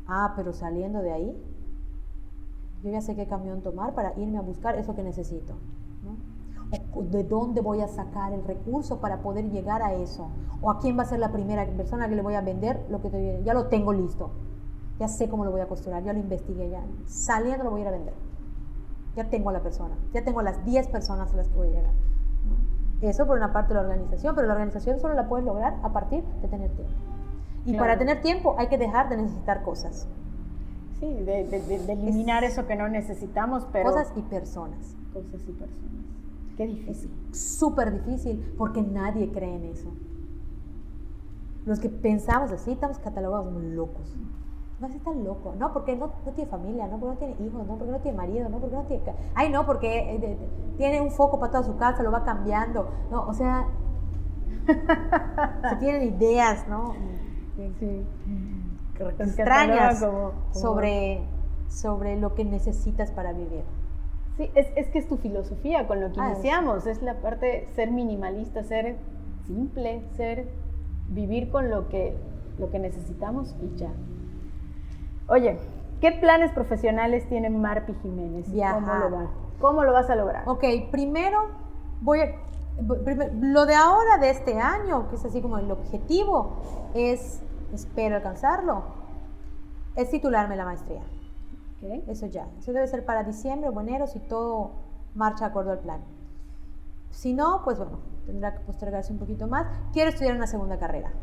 [0.08, 1.44] Ah, pero saliendo de ahí,
[2.84, 5.54] yo ya sé qué camión tomar para irme a buscar eso que necesito.
[6.94, 10.30] O de dónde voy a sacar el recurso para poder llegar a eso.
[10.62, 13.02] O a quién va a ser la primera persona que le voy a vender lo
[13.02, 14.32] que ya lo tengo listo.
[15.00, 17.84] Ya sé cómo lo voy a costurar, ya lo investigué, ya saliendo lo voy a
[17.84, 18.14] ir a vender.
[19.16, 21.68] Ya tengo a la persona, ya tengo a las 10 personas a las que voy
[21.70, 21.94] a llegar.
[23.02, 25.92] Eso por una parte de la organización, pero la organización solo la puedes lograr a
[25.92, 26.94] partir de tener tiempo.
[27.66, 30.08] Y para tener tiempo hay que dejar de necesitar cosas.
[31.00, 31.42] Sí, de,
[31.90, 33.90] eliminar eso que no necesitamos, pero...
[33.90, 34.96] Cosas y personas.
[35.14, 35.92] Cosas y personas.
[36.58, 37.12] Qué difícil.
[37.32, 39.92] Súper difícil porque nadie cree en eso.
[41.66, 44.16] Los que pensamos así estamos catalogados como locos.
[44.82, 47.66] No es tan loco, no, porque no, no, tiene familia, no, porque no tiene hijos,
[47.66, 49.03] no, porque no tiene marido, no, porque no tiene...
[49.36, 50.38] Ay, no, porque eh,
[50.78, 52.90] tiene un foco para toda su casa, lo va cambiando.
[53.12, 53.68] No, o sea,
[55.70, 56.95] se tienen ideas, ¿no?
[57.80, 58.06] Sí
[59.20, 60.06] extrañas
[60.52, 61.22] Sobre,
[61.68, 63.64] sobre lo que necesitas para vivir.
[64.38, 67.02] Sí, es, es que es tu filosofía con lo que ah, iniciamos, es.
[67.02, 68.98] la parte ser minimalista, ser
[69.45, 70.48] simple, ser
[71.10, 72.16] vivir con lo que,
[72.58, 73.91] lo que necesitamos y ya.
[75.32, 75.58] Oye,
[76.02, 78.48] ¿qué planes profesionales tiene Marpi Jiménez?
[78.48, 79.32] ¿Cómo lo, va?
[79.62, 80.44] ¿Cómo lo vas a lograr?
[80.45, 81.48] Ok, primero
[82.02, 82.36] voy a...
[83.40, 86.58] Lo de ahora, de este año, que es así como el objetivo,
[86.94, 87.41] es
[87.74, 88.84] espero alcanzarlo,
[89.95, 91.02] es titularme la maestría.
[92.10, 92.49] Eso ya.
[92.60, 94.72] Eso debe ser para diciembre o enero si todo
[95.16, 96.02] marcha de acuerdo al plan.
[97.10, 99.66] Si no, pues bueno, tendrá que postergarse un poquito más.
[99.94, 101.14] Quiero estudiar una segunda carrera.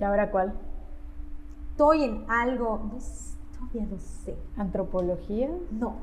[0.00, 0.52] ¿Y ahora cuál?
[1.70, 2.90] Estoy en algo,
[3.58, 4.36] todavía no sé.
[4.56, 5.48] ¿Antropología?
[5.70, 5.94] No,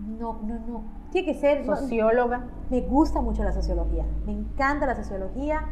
[0.00, 0.82] no, no, no.
[1.12, 1.64] Tiene que ser...
[1.64, 2.46] ¿Socióloga?
[2.70, 4.04] me gusta mucho la sociología.
[4.26, 5.68] Me encanta la sociología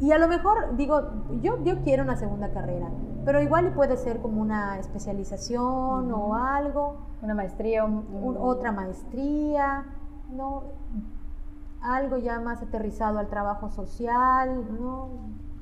[0.00, 1.02] y a lo mejor digo,
[1.40, 2.88] yo, yo quiero una segunda carrera,
[3.24, 6.96] pero igual puede ser como una especialización o algo.
[7.22, 7.84] Una maestría.
[8.40, 9.84] otra maestría,
[10.32, 10.64] ¿no?
[11.80, 15.08] Algo ya más aterrizado al trabajo social, ¿no?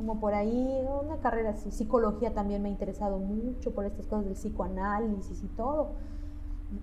[0.02, 1.70] Como por ahí, una carrera así.
[1.70, 5.92] Psicología también me ha interesado mucho por estas cosas del psicoanálisis y todo.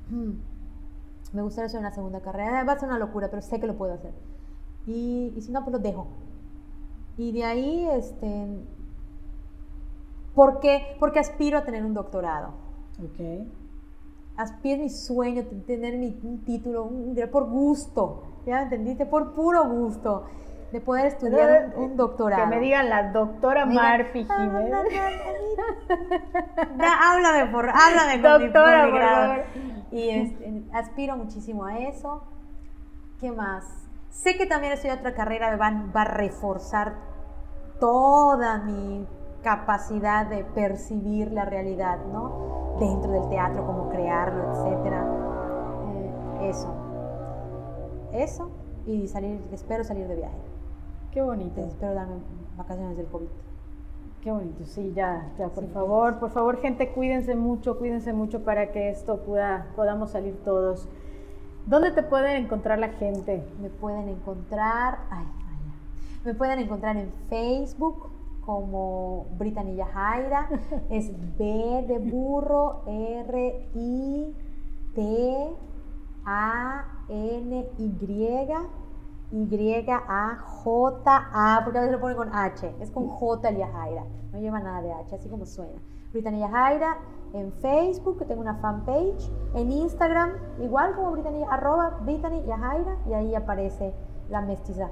[1.33, 2.63] Me gustaría hacer una segunda carrera.
[2.63, 4.13] Va a ser una locura, pero sé que lo puedo hacer.
[4.87, 6.07] Y, y si no, pues lo dejo
[7.19, 8.47] y de ahí, este,
[10.33, 10.95] ¿por qué?
[11.01, 12.53] Porque aspiro a tener un doctorado.
[12.97, 13.45] Ok.
[14.37, 16.89] Aspiro mi sueño, tener mi, un título,
[17.29, 19.05] por gusto, ¿ya entendiste?
[19.05, 20.27] Por puro gusto
[20.71, 22.43] de poder estudiar un, doctorado.
[22.43, 24.73] Que me digan la doctora Marfi Jiménez.
[26.79, 29.43] háblame por, háblame con doctora, mi, grado.
[29.91, 32.23] Y este, aspiro muchísimo a eso.
[33.19, 33.89] ¿Qué más?
[34.09, 36.93] Sé que también estoy otra carrera va, va a reforzar
[37.79, 39.07] toda mi
[39.43, 42.75] capacidad de percibir la realidad, ¿no?
[42.79, 45.05] Dentro del teatro, cómo crearlo, etcétera.
[45.95, 46.75] Eh, eso.
[48.11, 48.51] Eso
[48.85, 50.48] y salir, espero salir de viaje.
[51.11, 51.61] Qué bonito.
[51.61, 52.15] Espero darme
[52.57, 53.27] vacaciones del COVID.
[54.21, 58.73] Qué bonito, sí, ya, ya, por favor, por favor, gente, cuídense mucho, cuídense mucho para
[58.73, 60.89] que esto pueda, podamos salir todos.
[61.65, 63.41] ¿Dónde te pueden encontrar la gente?
[63.61, 65.25] Me pueden encontrar, ay,
[66.25, 68.09] me pueden encontrar en Facebook
[68.45, 70.49] como Britanilla Jaira.
[70.89, 74.35] Es B de burro, R, I,
[74.95, 75.49] T,
[76.25, 78.53] A, N, Y.
[79.31, 83.57] Y, A, J, A, porque a veces lo ponen con H, es con J el
[83.57, 85.79] Yajaira, no lleva nada de H, así como suena.
[86.11, 86.97] Britanilla Jaira
[87.33, 90.31] en Facebook, tengo una fanpage, en Instagram,
[90.61, 93.93] igual como Britanilla, arroba Britanilla Jaira, y ahí aparece
[94.29, 94.89] la mestiza.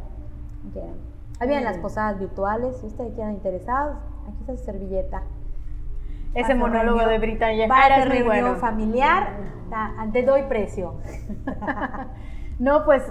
[1.40, 3.98] Ahí vienen las posadas virtuales, si ustedes quedan interesados,
[4.28, 5.24] aquí está su servilleta.
[6.36, 8.56] Ese monólogo de Britannia para es muy bueno.
[8.58, 9.30] familiar,
[10.12, 10.94] te doy precio.
[12.60, 13.04] no, pues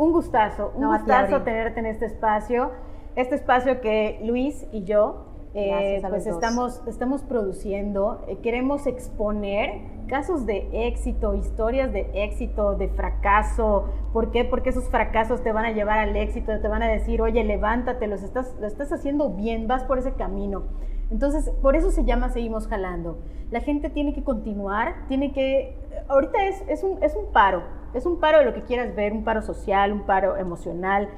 [0.00, 2.70] un gustazo, un gustazo tenerte en este espacio.
[3.16, 10.46] Este espacio que Luis y yo eh, pues estamos, estamos produciendo, eh, queremos exponer casos
[10.46, 13.90] de éxito, historias de éxito, de fracaso.
[14.14, 14.46] ¿Por qué?
[14.46, 18.06] Porque esos fracasos te van a llevar al éxito, te van a decir, oye, levántate,
[18.06, 20.62] los estás, lo estás haciendo bien, vas por ese camino.
[21.10, 23.18] Entonces, por eso se llama Seguimos Jalando.
[23.50, 25.76] La gente tiene que continuar, tiene que...
[26.08, 27.64] Ahorita es, es, un, es un paro,
[27.94, 31.08] Es un paro de lo que quieras ver, un paro social, un paro emocional.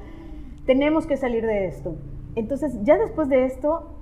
[0.67, 1.97] Tenemos que salir de esto.
[2.35, 3.95] Entonces, ya después de esto,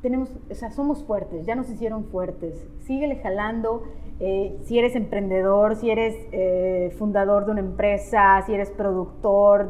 [0.00, 2.68] tenemos, o sea, somos fuertes, ya nos hicieron fuertes.
[2.80, 3.82] Síguele jalando.
[4.20, 9.68] Eh, si eres emprendedor, si eres eh, fundador de una empresa, si eres productor,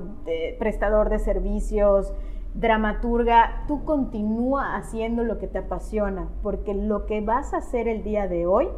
[0.58, 2.12] prestador de servicios,
[2.54, 8.02] dramaturga, tú continúa haciendo lo que te apasiona, porque lo que vas a hacer el
[8.02, 8.68] día de hoy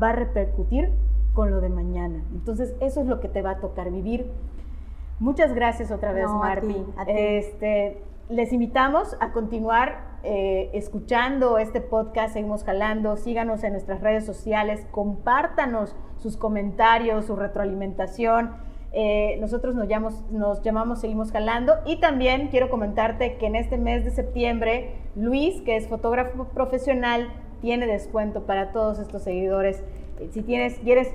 [0.00, 0.92] va a repercutir
[1.38, 2.24] con lo de mañana.
[2.32, 4.28] Entonces, eso es lo que te va a tocar vivir.
[5.20, 6.42] Muchas gracias otra vez, no,
[7.06, 14.26] Este, les invitamos a continuar eh, escuchando este podcast, seguimos jalando, síganos en nuestras redes
[14.26, 18.56] sociales, compártanos sus comentarios, su retroalimentación.
[18.90, 23.78] Eh, nosotros nos llamamos, nos llamamos Seguimos Jalando y también quiero comentarte que en este
[23.78, 27.28] mes de septiembre Luis, que es fotógrafo profesional,
[27.60, 29.84] tiene descuento para todos estos seguidores.
[30.32, 31.14] Si tienes, quieres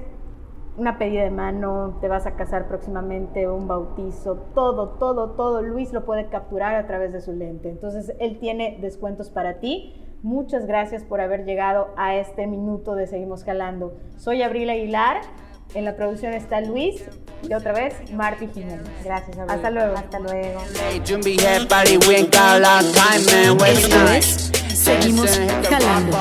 [0.75, 5.93] una pedida de mano, te vas a casar próximamente, un bautizo, todo, todo, todo, Luis
[5.93, 7.69] lo puede capturar a través de su lente.
[7.69, 9.93] Entonces, él tiene descuentos para ti.
[10.23, 13.93] Muchas gracias por haber llegado a este minuto de Seguimos Jalando.
[14.17, 15.21] Soy Abril Aguilar,
[15.75, 17.03] en la producción está Luis
[17.47, 18.89] y otra vez Marty Jiménez.
[19.03, 19.55] Gracias, Abril.
[19.55, 19.97] Hasta luego.
[19.97, 20.61] Hasta luego.
[24.75, 25.29] Seguimos
[25.69, 26.17] Jalando.